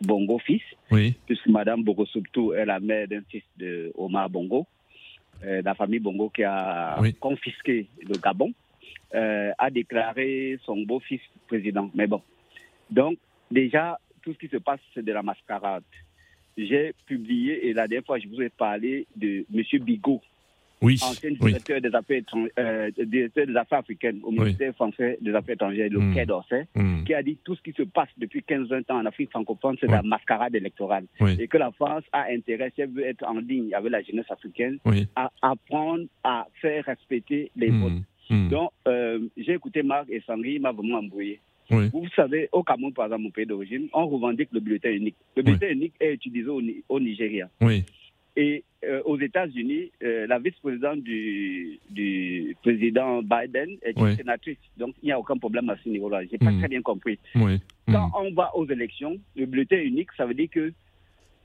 Bongo 0.00 0.38
fils, 0.38 0.62
Oui. 0.90 1.14
puisque 1.26 1.46
Madame 1.48 1.82
Bogosubtou 1.82 2.52
est 2.52 2.64
la 2.64 2.80
mère 2.80 3.08
d'un 3.08 3.22
fils 3.28 3.42
de 3.56 3.92
Omar 3.96 4.28
Bongo, 4.30 4.66
euh, 5.44 5.62
la 5.64 5.74
famille 5.74 6.00
Bongo 6.00 6.28
qui 6.30 6.44
a 6.44 6.98
Oui. 7.00 7.14
confisqué 7.14 7.86
le 8.02 8.18
Gabon, 8.18 8.52
euh, 9.14 9.52
a 9.58 9.70
déclaré 9.70 10.58
son 10.64 10.78
beau-fils 10.82 11.20
président. 11.46 11.90
Mais 11.94 12.06
bon, 12.06 12.22
donc 12.90 13.18
déjà, 13.50 13.98
tout 14.22 14.32
ce 14.32 14.38
qui 14.38 14.48
se 14.48 14.58
passe, 14.58 14.80
c'est 14.94 15.04
de 15.04 15.12
la 15.12 15.22
mascarade. 15.22 15.84
J'ai 16.56 16.92
publié, 17.06 17.68
et 17.68 17.72
la 17.72 17.86
dernière 17.86 18.04
fois, 18.04 18.18
je 18.18 18.26
vous 18.28 18.42
ai 18.42 18.48
parlé 18.48 19.06
de 19.16 19.44
M. 19.54 19.62
Bigot, 19.84 20.20
Oui. 20.80 20.98
ancien 21.02 21.30
Oui. 21.40 21.50
directeur 21.52 21.80
des 21.80 21.94
affaires, 21.94 22.22
euh, 22.58 22.90
directeur 22.96 23.46
des 23.46 23.56
affaires 23.56 23.78
africaines 23.80 24.20
au 24.22 24.30
Oui. 24.30 24.38
ministère 24.38 24.74
français 24.74 25.18
des 25.20 25.34
Affaires 25.34 25.54
étrangères, 25.54 25.88
le 25.90 25.98
Mm. 25.98 26.14
Quai 26.14 26.26
d'Orsay, 26.26 26.66
Mm. 26.76 27.04
qui 27.04 27.14
a 27.14 27.22
dit 27.22 27.36
tout 27.44 27.54
ce 27.56 27.62
qui 27.62 27.72
se 27.72 27.82
passe 27.82 28.08
depuis 28.16 28.42
15-20 28.42 28.88
ans 28.90 28.98
en 29.00 29.06
Afrique 29.06 29.30
francophone, 29.30 29.76
c'est 29.80 29.88
la 29.88 30.02
mascarade 30.02 30.54
électorale. 30.54 31.04
Et 31.38 31.48
que 31.48 31.58
la 31.58 31.70
France 31.72 32.04
a 32.12 32.26
intérêt, 32.30 32.70
si 32.74 32.82
elle 32.82 32.90
veut 32.90 33.04
être 33.06 33.24
en 33.26 33.38
ligne 33.40 33.74
avec 33.74 33.90
la 33.90 34.02
jeunesse 34.02 34.30
africaine, 34.30 34.78
à 35.16 35.30
apprendre 35.42 36.04
à 36.22 36.46
faire 36.60 36.84
respecter 36.84 37.50
les 37.56 37.70
Mm. 37.70 37.80
votes. 37.82 38.02
Mm. 38.30 38.48
Donc, 38.50 38.70
euh, 38.86 39.20
j'ai 39.36 39.54
écouté 39.54 39.82
Marc 39.82 40.08
et 40.10 40.20
Sangri, 40.26 40.54
il 40.54 40.60
m'a 40.60 40.70
vraiment 40.72 40.98
embrouillé. 40.98 41.40
Oui. 41.70 41.88
Vous 41.92 42.06
savez, 42.16 42.48
au 42.52 42.62
Cameroun, 42.62 42.94
par 42.94 43.06
exemple, 43.06 43.22
mon 43.24 43.30
pays 43.30 43.44
d'origine, 43.44 43.88
on 43.92 44.06
revendique 44.06 44.48
le 44.52 44.60
bulletin 44.60 44.90
unique. 44.90 45.16
Le 45.36 45.42
bulletin 45.42 45.68
unique 45.68 45.92
est 46.00 46.14
utilisé 46.14 46.48
au, 46.48 46.62
au 46.88 46.98
Nigeria. 47.00 47.48
Oui. 47.60 47.84
Et 48.40 48.62
euh, 48.84 49.02
aux 49.04 49.18
États-Unis, 49.18 49.90
euh, 50.04 50.26
la 50.28 50.38
vice-présidente 50.38 51.00
du, 51.02 51.80
du 51.90 52.56
président 52.62 53.20
Biden 53.20 53.70
est 53.82 53.98
une 53.98 54.14
sénatrice. 54.14 54.58
Donc, 54.76 54.94
il 55.02 55.06
n'y 55.06 55.12
a 55.12 55.18
aucun 55.18 55.36
problème 55.36 55.68
à 55.70 55.76
ce 55.82 55.88
niveau-là. 55.88 56.22
Je 56.24 56.30
n'ai 56.30 56.38
pas 56.38 56.52
Mm. 56.52 56.58
très 56.60 56.68
bien 56.68 56.82
compris. 56.82 57.18
Oui. 57.34 57.58
Quand 57.90 58.12
on 58.14 58.30
va 58.34 58.54
aux 58.56 58.66
élections, 58.66 59.18
le 59.34 59.46
bulletin 59.46 59.78
unique, 59.80 60.10
ça 60.16 60.24
veut 60.24 60.34
dire 60.34 60.50
que 60.50 60.72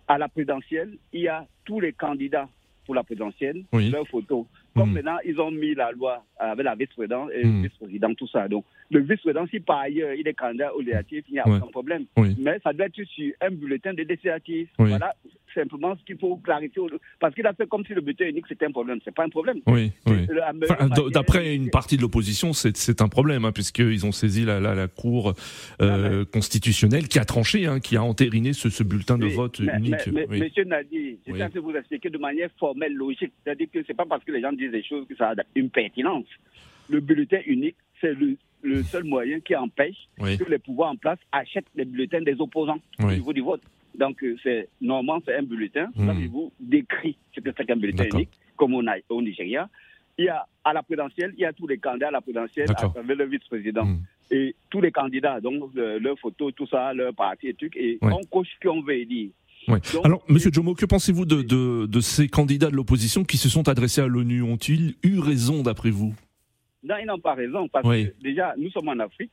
à 0.08 0.20
la 0.20 0.28
présidentielle, 0.28 0.92
il 1.14 1.22
y 1.22 1.28
a 1.28 1.48
tous 1.66 1.80
les 1.80 1.94
candidats 1.94 2.48
pour 2.86 2.94
la 2.94 3.04
présidentielle, 3.04 3.64
Oui. 3.74 3.90
leurs 3.90 4.08
photos. 4.08 4.46
Comme 4.76 4.92
Mm. 4.92 4.94
maintenant, 4.94 5.18
ils 5.26 5.40
ont 5.40 5.50
mis 5.52 5.74
la 5.74 5.92
loi 5.94 6.24
avec 6.38 6.64
la 6.64 6.76
vice-présidente 6.76 7.32
et 7.34 7.44
Mm. 7.44 7.56
le 7.56 7.68
vice-président, 7.70 8.14
tout 8.14 8.28
ça. 8.28 8.48
Donc, 8.48 8.66
le 8.94 9.00
vice-président, 9.02 9.46
si 9.48 9.60
par 9.60 9.80
ailleurs 9.80 10.14
il 10.14 10.28
est 10.28 10.34
candidat 10.34 10.74
au 10.76 10.80
législatif, 10.80 11.24
il 11.30 11.34
n'y 11.34 11.40
a 11.40 11.48
Ouais. 11.48 11.58
aucun 11.58 11.72
problème. 11.72 12.06
Oui. 12.18 12.36
Mais 12.40 12.60
ça 12.64 12.72
doit 12.74 12.86
être 12.86 13.04
sur 13.04 13.34
un 13.42 13.52
bulletin 13.52 13.94
de 13.94 14.04
législatif. 14.04 14.70
Oui. 14.80 14.90
Voilà 14.90 15.14
simplement 15.54 15.96
ce 15.96 16.04
qu'il 16.04 16.18
faut 16.18 16.36
clarifier. 16.38 16.82
Parce 17.20 17.36
qu'il 17.36 17.46
a 17.46 17.54
fait 17.54 17.68
comme 17.70 17.86
si 17.86 17.94
le 17.94 18.02
bulletin 18.02 18.26
unique 18.26 18.46
c'était 18.48 18.66
un 18.66 18.72
problème. 18.72 18.98
C'est 19.06 19.14
pas 19.14 19.24
un 19.24 19.30
problème. 19.30 19.60
Oui, 19.68 19.92
Enfin, 20.08 20.90
D'après 21.12 21.56
une 21.56 21.70
partie 21.70 21.96
de 21.96 22.02
l'opposition, 22.02 22.54
c'est 22.54 23.02
un 23.02 23.08
problème, 23.08 23.46
hein, 23.46 23.52
puisqu'ils 23.52 24.04
ont 24.06 24.12
saisi 24.12 24.46
la, 24.46 24.60
la, 24.60 24.74
la 24.74 24.88
Cour 24.88 25.34
euh, 25.82 26.26
constitutionnelle 26.26 27.08
qui 27.08 27.20
a 27.20 27.26
tranché, 27.26 27.68
hein, 27.68 27.80
qui 27.80 27.98
a 27.98 28.04
entériné 28.04 28.54
ce, 28.54 28.70
ce 28.70 28.82
bulletin 28.84 29.18
de 29.20 29.26
Oui, 29.26 29.34
vote 29.36 29.60
mais, 29.60 29.78
unique. 29.78 29.94
mais- 30.08 30.12
mais- 30.14 30.26
Oui. 30.30 30.40
Monsieur 30.40 30.64
Nadi, 30.64 31.18
je 31.28 31.34
tiens 31.34 31.50
à 31.56 31.60
vous 31.60 31.76
expliquer 31.76 32.10
de 32.10 32.18
manière 32.18 32.50
formelle, 32.60 32.94
logique. 32.96 33.32
C'est-à-dire 33.44 33.68
que 33.72 33.80
c'est 33.86 33.94
pas 33.96 34.06
parce 34.06 34.24
que 34.24 34.32
les 34.32 34.42
gens 34.42 34.54
disent 34.54 34.72
des 34.72 34.84
choses 34.84 35.06
que 35.08 35.16
ça 35.16 35.30
a 35.32 35.36
une 35.56 35.70
pertinence. 35.70 36.26
Le 36.90 37.00
bulletin 37.00 37.40
unique, 37.46 37.76
c'est 38.02 38.14
le, 38.14 38.38
le 38.64 38.82
seul 38.84 39.04
moyen 39.04 39.40
qui 39.42 39.56
empêche 39.56 40.08
Oui. 40.20 40.38
que 40.38 40.46
les 40.50 40.58
pouvoirs 40.60 40.92
en 40.92 40.96
place 40.96 41.20
achètent 41.32 41.68
les 41.76 41.86
bulletins 41.86 42.22
des 42.22 42.36
opposants 42.40 42.80
au 43.04 43.12
niveau 43.12 43.34
du 43.34 43.42
vote. 43.42 43.62
Donc, 43.98 44.24
euh, 44.24 44.36
c'est 44.42 44.70
normalement, 44.82 45.22
c'est 45.26 45.36
un 45.36 45.44
bulletin. 45.44 45.92
Là, 45.98 46.16
je 46.20 46.28
vous 46.28 46.52
décris 46.60 47.16
ce 47.36 47.42
que 47.42 47.50
c'est 47.56 47.66
qu'un 47.66 47.76
bulletin 47.76 48.06
unique, 48.14 48.30
comme 48.56 48.74
au, 48.74 48.82
Na- 48.82 48.96
au 49.10 49.22
Nigeria. 49.22 49.70
Il 50.18 50.26
y 50.26 50.30
a 50.30 50.48
à 50.64 50.74
la 50.74 50.82
présidentielle, 50.84 51.34
il 51.38 51.42
y 51.42 51.46
a 51.46 51.54
tous 51.54 51.68
les 51.68 51.78
candidats 51.78 52.08
à 52.08 52.12
la 52.12 52.22
présidentielle 52.22 52.68
D'accord. 52.68 52.94
avec 52.98 53.18
le 53.18 53.26
vice-président. 53.26 53.86
Hmm. 53.86 54.00
Et 54.32 54.56
tous 54.70 54.82
les 54.82 54.92
candidats, 54.92 55.40
donc 55.42 55.72
leurs 55.76 56.18
photos, 56.20 56.54
tout 56.56 56.66
ça, 56.68 56.94
leurs 56.94 57.14
partis 57.14 57.48
et 57.50 57.54
trucs, 57.54 57.76
et 57.78 57.98
Ouais. 58.02 58.12
on 58.14 58.24
coche 58.24 58.48
ce 58.62 58.68
qu'on 58.68 58.82
veut 58.82 59.06
dire. 59.06 59.30
Ouais. 59.68 59.80
Donc, 59.94 60.06
Alors, 60.06 60.24
Monsieur 60.28 60.52
Jomo, 60.52 60.74
que 60.76 60.86
pensez-vous 60.86 61.26
de, 61.26 61.42
de, 61.42 61.86
de 61.86 62.00
ces 62.00 62.28
candidats 62.28 62.70
de 62.70 62.76
l'opposition 62.76 63.24
qui 63.24 63.38
se 63.38 63.48
sont 63.50 63.68
adressés 63.70 64.02
à 64.02 64.08
l'ONU? 64.08 64.42
Ont-ils 64.42 64.96
eu 65.04 65.20
raison, 65.20 65.62
d'après 65.64 65.90
vous? 65.92 66.14
Non, 66.84 66.96
ils 67.02 67.06
n'ont 67.06 67.20
pas 67.20 67.34
raison, 67.34 67.68
parce 67.68 67.88
Oui. 67.88 68.08
que 68.08 68.22
déjà, 68.24 68.54
nous 68.58 68.70
sommes 68.72 68.90
en 68.90 69.00
Afrique, 69.00 69.32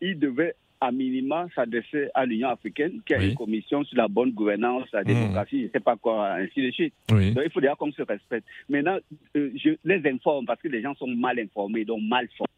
ils 0.00 0.18
devaient 0.18 0.54
à 0.80 0.90
minima 0.90 1.46
s'adresser 1.54 2.08
à 2.14 2.24
l'Union 2.26 2.48
africaine, 2.48 3.00
qui 3.06 3.14
a 3.14 3.18
Oui. 3.18 3.30
une 3.30 3.34
commission 3.36 3.84
sur 3.84 3.96
la 3.96 4.08
bonne 4.08 4.32
gouvernance, 4.32 4.88
la 4.92 5.02
Mmh. 5.02 5.04
démocratie, 5.04 5.60
je 5.60 5.66
ne 5.66 5.70
sais 5.70 5.80
pas 5.80 5.96
quoi, 5.96 6.32
ainsi 6.34 6.60
de 6.60 6.70
suite. 6.72 6.94
Oui. 7.12 7.32
Donc 7.32 7.44
il 7.44 7.50
faut 7.52 7.60
déjà 7.60 7.76
qu'on 7.76 7.92
se 7.92 8.02
respecte. 8.02 8.46
Maintenant, 8.68 8.98
euh, 9.36 9.50
je 9.54 9.70
les 9.84 10.10
informe 10.10 10.44
parce 10.46 10.60
que 10.60 10.66
les 10.68 10.82
gens 10.82 10.94
sont 10.96 11.06
mal 11.06 11.38
informés, 11.38 11.84
donc 11.84 12.02
mal 12.02 12.28
formés. 12.36 12.48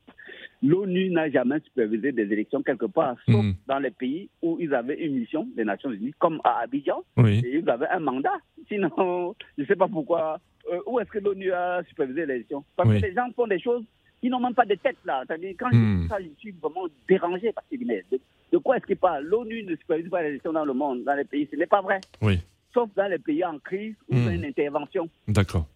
L'ONU 0.63 1.11
n'a 1.11 1.29
jamais 1.31 1.61
supervisé 1.61 2.13
des 2.13 2.23
élections 2.33 2.63
quelque 2.63 2.87
part, 2.87 3.17
sauf 3.29 3.45
Mhm. 3.45 3.55
dans 3.67 3.79
les 3.79 3.91
pays 3.91 4.31
où 4.41 4.57
ils 4.59 4.73
avaient 4.75 4.99
une 5.05 5.19
mission 5.19 5.47
des 5.55 5.65
Nations 5.65 5.91
Unies, 5.93 6.15
comme 6.19 6.41
à 6.45 6.61
Abidjan, 6.61 7.03
Oui. 7.19 7.43
et 7.45 7.59
ils 7.59 7.69
avaient 7.69 7.89
un 7.89 8.01
mandat. 8.01 8.39
Sinon, 8.69 9.35
je 9.59 9.63
ne 9.63 9.67
sais 9.67 9.77
pas 9.77 9.89
pourquoi. 9.89 10.41
euh, 10.73 10.79
où 10.87 10.99
est-ce 10.99 11.11
que 11.11 11.19
l'ONU 11.19 11.53
a 11.53 11.83
supervisé 11.91 12.25
l'élection 12.25 12.65
Parce 12.75 12.89
Oui. 12.89 12.99
que 12.99 13.05
les 13.05 13.13
gens 13.13 13.29
font 13.37 13.47
des 13.47 13.59
choses, 13.61 13.85
ils 14.25 14.31
n'ont 14.31 14.41
même 14.41 14.55
pas 14.55 14.65
de 14.65 14.75
tête 14.75 14.97
là. 15.05 15.23
C'est-à-dire, 15.27 15.55
quand 15.59 15.69
Mhm. 15.73 15.97
je 15.99 16.03
dis 16.03 16.09
ça, 16.09 16.17
je 16.21 16.41
suis 16.41 16.55
vraiment 16.61 16.87
dérangé 17.09 17.53
parce 17.53 17.67
que 17.71 17.77
mais 17.85 18.03
de, 18.11 18.19
de 18.53 18.59
quoi 18.59 18.77
est-ce 18.79 18.87
qu'il 18.87 18.97
parle 18.97 19.25
L'ONU 19.25 19.63
ne 19.65 19.77
supervise 19.77 20.09
pas 20.11 20.23
l'élection 20.23 20.53
dans 20.53 20.65
le 20.65 20.73
monde, 20.73 21.05
dans 21.05 21.15
les 21.15 21.25
pays. 21.25 21.47
Ce 21.53 21.57
n'est 21.57 21.67
pas 21.67 21.83
vrai. 21.83 22.01
Oui. 22.23 22.39
Sauf 22.73 22.89
dans 22.97 23.07
les 23.09 23.19
pays 23.19 23.45
en 23.45 23.59
crise 23.59 23.95
où 24.09 24.17
il 24.17 24.25
y 24.25 24.29
a 24.29 24.33
une 24.33 24.45
intervention. 24.45 25.09
D'accord. 25.29 25.67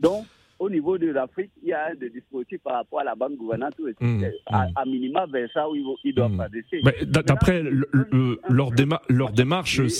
Donc, 0.00 0.26
au 0.58 0.68
niveau 0.68 0.98
de 0.98 1.08
l'Afrique, 1.10 1.50
il 1.62 1.68
y 1.70 1.72
a 1.72 1.94
des 1.94 2.10
dispositifs 2.10 2.60
par 2.62 2.74
rapport 2.74 3.00
à 3.00 3.04
la 3.04 3.14
bonne 3.14 3.36
gouvernance. 3.36 3.72
tout. 3.76 3.88
Mhm. 4.00 4.24
À, 4.46 4.66
à 4.76 4.84
minima, 4.84 5.26
vers 5.26 5.48
ça 5.52 5.68
où 5.68 5.74
ils, 5.74 5.84
ils 6.04 6.14
doivent 6.14 6.36
d- 6.50 7.04
D'après 7.06 7.62
le- 7.62 7.88
le- 7.92 8.40
leur, 8.48 8.70
déma- 8.70 9.00
leur 9.08 9.30
démarche, 9.32 9.78
Oui. 9.78 9.92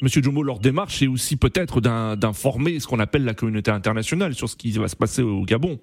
Monsieur 0.00 0.20
Jomo, 0.20 0.42
leur 0.42 0.58
démarche 0.58 1.00
est 1.02 1.06
aussi 1.06 1.36
peut-être 1.36 1.80
d'in- 1.80 2.16
d'informer 2.16 2.80
ce 2.80 2.88
qu'on 2.88 2.98
appelle 2.98 3.24
la 3.24 3.34
communauté 3.34 3.70
internationale 3.70 4.34
sur 4.34 4.48
ce 4.48 4.56
qui 4.56 4.72
va 4.72 4.88
se 4.88 4.96
passer 4.96 5.22
au 5.22 5.42
Gabon. 5.44 5.78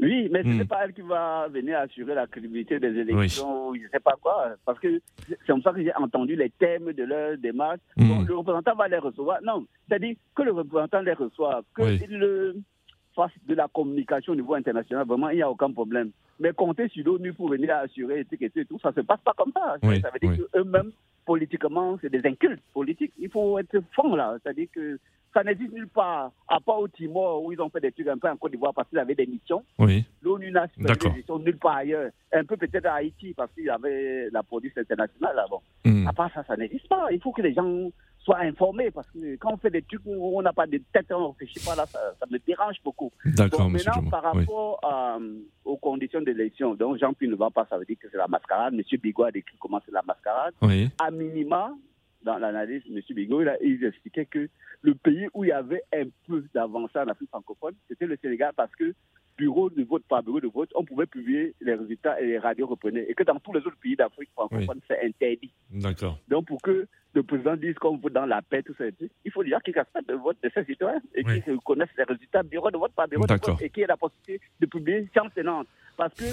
Oui, 0.00 0.28
mais 0.30 0.42
ce 0.42 0.48
Hmm. 0.48 0.58
n'est 0.58 0.64
pas 0.66 0.84
elle 0.84 0.92
qui 0.92 1.00
va 1.00 1.48
venir 1.48 1.78
assurer 1.78 2.14
la 2.14 2.26
crédibilité 2.26 2.78
des 2.78 2.88
élections, 2.98 3.74
je 3.74 3.80
ne 3.82 3.88
sais 3.88 4.00
pas 4.00 4.14
quoi, 4.20 4.50
parce 4.64 4.78
que 4.78 5.00
c'est 5.28 5.38
comme 5.46 5.62
ça 5.62 5.72
que 5.72 5.82
j'ai 5.82 5.94
entendu 5.96 6.36
les 6.36 6.50
thèmes 6.50 6.92
de 6.92 7.02
leur 7.04 7.38
démarche. 7.38 7.80
Hmm. 7.96 8.24
Le 8.26 8.36
représentant 8.36 8.74
va 8.74 8.88
les 8.88 8.98
recevoir. 8.98 9.38
Non, 9.42 9.64
c'est-à-dire 9.88 10.16
que 10.34 10.42
le 10.42 10.52
représentant 10.52 11.00
les 11.00 11.14
reçoive, 11.14 11.64
que 11.74 11.82
Oui. 11.82 12.62
fasse 13.14 13.30
de 13.46 13.54
la 13.54 13.66
communication 13.68 14.34
au 14.34 14.36
niveau 14.36 14.54
international, 14.54 15.06
vraiment, 15.06 15.30
il 15.30 15.36
n'y 15.36 15.42
a 15.42 15.50
aucun 15.50 15.72
problème. 15.72 16.10
Mais 16.38 16.52
compter 16.52 16.88
sur 16.88 17.02
l'ONU 17.06 17.32
pour 17.32 17.48
venir 17.48 17.74
assurer 17.76 18.20
et 18.20 18.24
tout, 18.26 18.36
et 18.58 18.64
tout, 18.66 18.78
ça 18.80 18.90
ne 18.90 18.94
se 18.96 19.00
passe 19.00 19.20
pas 19.24 19.32
comme 19.34 19.52
ça. 19.54 19.76
Oui, 19.82 19.98
ça 20.02 20.10
veut 20.10 20.18
dire 20.18 20.30
oui. 20.38 20.44
qu'eux-mêmes, 20.52 20.90
politiquement, 21.24 21.98
c'est 22.02 22.10
des 22.10 22.20
incultes 22.28 22.62
politiques. 22.74 23.12
Il 23.18 23.30
faut 23.30 23.58
être 23.58 23.80
franc 23.92 24.14
là. 24.14 24.36
C'est-à-dire 24.42 24.68
que 24.74 24.98
ça 25.36 25.44
n'existe 25.44 25.72
nulle 25.72 25.88
part, 25.88 26.32
à 26.48 26.60
part 26.60 26.78
au 26.78 26.88
Timor 26.88 27.44
où 27.44 27.52
ils 27.52 27.60
ont 27.60 27.68
fait 27.68 27.80
des 27.80 27.92
trucs 27.92 28.08
un 28.08 28.16
peu 28.16 28.26
en 28.28 28.36
Côte 28.36 28.52
d'Ivoire 28.52 28.72
parce 28.72 28.88
qu'ils 28.88 28.98
avaient 28.98 29.14
des 29.14 29.26
missions. 29.26 29.62
Oui. 29.78 30.02
L'ONU 30.22 30.50
n'a 30.50 30.66
fait 30.66 30.82
des 30.82 31.10
missions 31.10 31.38
nulle 31.38 31.58
part 31.58 31.76
ailleurs. 31.76 32.10
Un 32.32 32.44
peu 32.44 32.56
peut-être 32.56 32.86
à 32.86 32.94
Haïti 32.94 33.34
parce 33.36 33.52
qu'il 33.52 33.64
y 33.64 33.68
avait 33.68 34.30
la 34.30 34.42
police 34.42 34.72
internationale 34.78 35.36
là-bas. 35.36 35.58
Hmm. 35.84 36.06
À 36.06 36.14
part 36.14 36.30
ça, 36.32 36.42
ça 36.44 36.56
n'existe 36.56 36.88
pas. 36.88 37.08
Il 37.12 37.20
faut 37.20 37.32
que 37.32 37.42
les 37.42 37.52
gens 37.52 37.90
soient 38.20 38.40
informés 38.40 38.90
parce 38.90 39.08
que 39.10 39.36
quand 39.36 39.52
on 39.52 39.56
fait 39.58 39.68
des 39.68 39.82
trucs 39.82 40.00
où 40.06 40.38
on 40.38 40.40
n'a 40.40 40.54
pas 40.54 40.66
de 40.66 40.80
tête, 40.90 41.06
on 41.10 41.20
ne 41.20 41.26
réfléchit 41.28 41.60
pas 41.60 41.76
là, 41.76 41.84
ça, 41.84 41.98
ça 42.18 42.26
me 42.30 42.38
dérange 42.38 42.76
beaucoup. 42.82 43.12
D'accord, 43.26 43.60
Donc, 43.60 43.72
monsieur 43.72 43.90
maintenant, 43.94 44.10
par 44.10 44.22
rapport 44.22 44.80
euh, 44.84 45.34
aux 45.66 45.76
conditions 45.76 46.22
d'élection, 46.22 46.74
donc 46.74 46.98
Jean-Pierre 46.98 47.30
ne 47.30 47.36
va 47.36 47.50
pas, 47.50 47.66
ça 47.68 47.76
veut 47.76 47.84
dire 47.84 47.96
que 48.00 48.08
c'est 48.10 48.16
la 48.16 48.26
mascarade. 48.26 48.72
Monsieur 48.72 48.96
Bigot 48.96 49.24
a 49.24 49.30
décrit 49.30 49.56
comment 49.60 49.80
c'est 49.84 49.92
la 49.92 50.02
mascarade. 50.02 50.54
Oui. 50.62 50.88
À 50.98 51.10
minima, 51.10 51.72
dans 52.26 52.38
l'analyse, 52.38 52.82
M. 52.90 53.00
Bigot, 53.14 53.40
il, 53.42 53.48
a- 53.48 53.62
il 53.62 53.82
expliquait 53.84 54.26
que 54.26 54.48
le 54.82 54.94
pays 54.94 55.28
où 55.32 55.44
il 55.44 55.48
y 55.48 55.52
avait 55.52 55.82
un 55.94 56.04
peu 56.26 56.44
d'avancée 56.52 56.98
en 56.98 57.08
Afrique 57.08 57.30
francophone, 57.30 57.74
c'était 57.88 58.06
le 58.06 58.18
Sénégal 58.20 58.52
parce 58.56 58.74
que 58.76 58.92
bureau 59.38 59.68
de 59.70 59.82
vote 59.84 60.02
par 60.08 60.22
bureau 60.22 60.40
de 60.40 60.48
vote, 60.48 60.70
on 60.74 60.84
pouvait 60.84 61.06
publier 61.06 61.54
les 61.60 61.74
résultats 61.74 62.20
et 62.20 62.26
les 62.26 62.38
radios 62.38 62.66
reprenaient. 62.66 63.06
Et 63.08 63.14
que 63.14 63.22
dans 63.22 63.38
tous 63.38 63.52
les 63.52 63.60
autres 63.60 63.76
pays 63.82 63.94
d'Afrique 63.96 64.30
francophone, 64.32 64.80
c'est 64.88 65.00
interdit. 65.04 65.52
D'accord. 65.70 66.18
Donc, 66.28 66.46
pour 66.46 66.60
que 66.62 66.86
le 67.14 67.22
président 67.22 67.54
dise 67.56 67.74
qu'on 67.74 67.96
vote 67.98 68.12
dans 68.14 68.26
la 68.26 68.40
paix, 68.42 68.62
tout 68.62 68.74
ça, 68.78 68.84
il 69.24 69.30
faut 69.30 69.44
déjà 69.44 69.60
qu'il 69.60 69.74
respecte 69.78 70.10
le 70.10 70.16
vote 70.16 70.38
de 70.42 70.50
ses 70.54 70.64
citoyens 70.64 71.00
et 71.14 71.22
Oui. 71.24 71.42
qu'il 71.42 71.52
reconnaisse 71.54 71.88
les 71.98 72.04
résultats 72.04 72.42
bureau 72.42 72.70
de 72.70 72.76
vote 72.78 72.92
par 72.92 73.08
bureau 73.08 73.26
de 73.26 73.32
vote 73.34 73.60
et 73.62 73.70
qu'il 73.70 73.82
ait 73.84 73.86
la 73.86 73.96
possibilité 73.96 74.40
de 74.60 74.66
publier 74.66 75.08
tenante. 75.34 75.66
Parce 75.96 76.14
que 76.14 76.24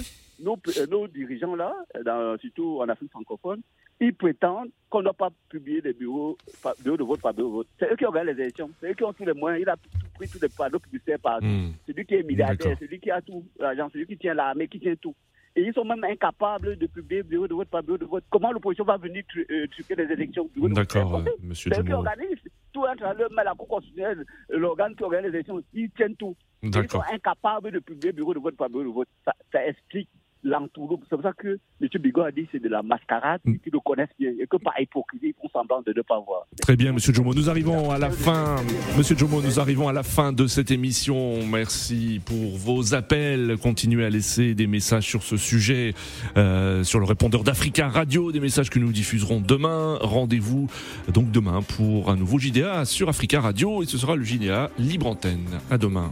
nos, 0.44 0.58
euh, 0.78 0.88
nos 0.88 1.08
dirigeants, 1.08 1.56
là, 1.56 1.74
dans- 2.04 2.38
surtout 2.40 2.80
en 2.82 2.90
Afrique 2.90 3.12
francophone, 3.12 3.62
ils 4.00 4.14
prétendent 4.14 4.70
qu'on 4.90 5.00
ne 5.00 5.04
doit 5.06 5.14
pas 5.14 5.30
publier 5.50 5.82
les 5.82 5.94
bureaux, 5.94 6.38
de 6.84 7.04
vote 7.04 7.22
par 7.22 7.34
bureau 7.34 7.50
de 7.50 7.54
vote. 7.54 7.68
C'est 7.80 7.92
eux 7.92 7.96
qui 7.96 8.06
organisent 8.06 8.36
les 8.36 8.44
élections, 8.44 8.70
c'est 8.80 8.92
eux 8.92 8.94
qui 8.94 9.04
ont 9.04 9.14
tous 9.14 9.26
les 9.26 9.34
moyens. 9.34 9.62
Il 9.62 9.70
a 9.70 9.76
tout 9.78 9.90
pris 10.16 10.28
tous 10.28 10.42
les 10.42 10.50
panneaux 10.50 10.80
publicitaires 10.80 11.20
partout. 11.20 11.46
Hmm. 11.46 11.72
Celui 11.88 12.06
qui 12.06 12.16
est 12.16 12.24
milliardaire, 12.24 12.78
celui 12.80 13.00
qui 13.00 13.10
a 13.12 13.22
tout 13.22 13.44
l'argent, 13.60 13.90
celui 13.92 14.06
qui 14.06 14.18
tient 14.18 14.34
l'armée, 14.34 14.68
qui 14.68 14.80
tient 14.80 14.96
tout. 14.96 15.16
Et 15.56 15.62
ils 15.62 15.74
sont 15.74 15.86
même 15.86 16.04
incapables 16.04 16.76
de 16.78 16.88
publier 16.88 17.22
bureau 17.22 17.48
de 17.48 17.54
vote 17.54 17.70
par 17.70 17.84
bureau 17.84 17.98
de 18.00 18.06
vote. 18.06 18.24
Comment 18.32 18.52
l'opposition 18.52 18.86
va 18.86 18.98
venir 18.98 19.24
tru- 19.32 19.46
euh, 19.52 19.68
truquer 19.68 19.94
les 19.96 20.12
élections? 20.12 20.50
D'accord, 20.56 21.16
euh, 21.18 21.24
monsieur 21.44 21.72
C'est 21.72 21.80
eux 21.80 21.84
qui 21.84 21.94
organisent. 21.94 22.40
Tout 22.72 22.82
entre 22.86 23.04
à 23.06 23.14
l'heure, 23.14 23.30
mais 23.36 23.44
la 23.44 23.54
Cour 23.54 23.68
constitutionnelle, 23.68 24.26
l'organe 24.50 24.96
qui 24.96 25.04
organise 25.04 25.30
les 25.30 25.36
élections, 25.36 25.62
ils 25.74 25.92
tiennent 25.92 26.16
tout. 26.16 26.36
Ils 26.64 26.74
sont 26.90 27.02
incapables 27.14 27.70
de 27.72 27.80
publier 27.80 28.12
bureau 28.14 28.34
de 28.34 28.40
vote 28.40 28.56
par 28.58 28.68
bureau 28.70 28.84
de 28.84 28.90
vote. 28.90 29.08
Ça, 29.26 29.34
ça 29.52 29.64
explique 29.68 30.10
l'entourloupe. 30.44 31.04
C'est 31.10 31.16
pour 31.16 31.24
ça 31.24 31.34
que 31.34 31.60
M. 31.82 31.90
Bigot 32.02 32.22
a 32.22 32.32
dit 32.32 32.44
que 32.44 32.50
c'est 32.54 32.64
de 32.64 32.70
la 32.70 32.82
mascarade, 32.84 33.42
Mm. 33.46 33.58
qu'ils 33.60 33.74
le 33.74 33.80
connaissent 33.80 34.10
bien, 34.20 34.32
et 34.40 34.48
que 34.48 34.58
par 34.58 34.74
hypocrisie, 34.80 35.28
ils 35.28 35.34
font 35.42 35.50
semblant 35.52 35.82
de 35.86 35.94
ne 35.96 36.02
pas 36.02 36.20
voir. 36.20 36.46
Très 36.62 36.76
bien, 36.76 36.92
Monsieur 36.94 37.14
Jomo. 37.14 37.34
Nous 37.34 37.50
arrivons 37.50 37.92
à 37.92 37.98
la 37.98 38.10
fin. 38.10 38.58
Monsieur 38.98 39.16
Jomo, 39.18 39.42
nous 39.42 39.60
arrivons 39.60 39.88
à 39.88 39.94
la 39.94 40.04
fin 40.04 40.32
de 40.34 40.48
cette 40.48 40.72
émission. 40.72 41.46
Merci 41.46 42.22
pour 42.26 42.58
vos 42.58 42.94
appels. 42.94 43.58
Continuez 43.62 44.06
à 44.06 44.10
laisser 44.10 44.54
des 44.56 44.68
messages 44.68 45.06
sur 45.08 45.24
ce 45.24 45.38
sujet, 45.38 45.94
euh, 46.38 46.84
sur 46.84 47.00
le 47.00 47.06
répondeur 47.06 47.44
d'Africa 47.44 47.88
Radio, 47.88 48.32
des 48.32 48.40
messages 48.40 48.70
que 48.70 48.80
nous 48.80 48.92
diffuserons 48.92 49.40
demain. 49.42 49.98
Rendez-vous 50.02 50.68
donc 51.14 51.32
demain 51.32 51.62
pour 51.62 52.10
un 52.10 52.16
nouveau 52.16 52.40
JDA 52.40 52.86
sur 52.86 53.10
Africa 53.10 53.42
Radio 53.42 53.84
et 53.84 53.86
ce 53.86 53.98
sera 53.98 54.16
le 54.16 54.24
JDA 54.24 54.70
Libre 54.78 55.08
Antenne. 55.08 55.46
À 55.72 55.78
demain. 55.78 56.12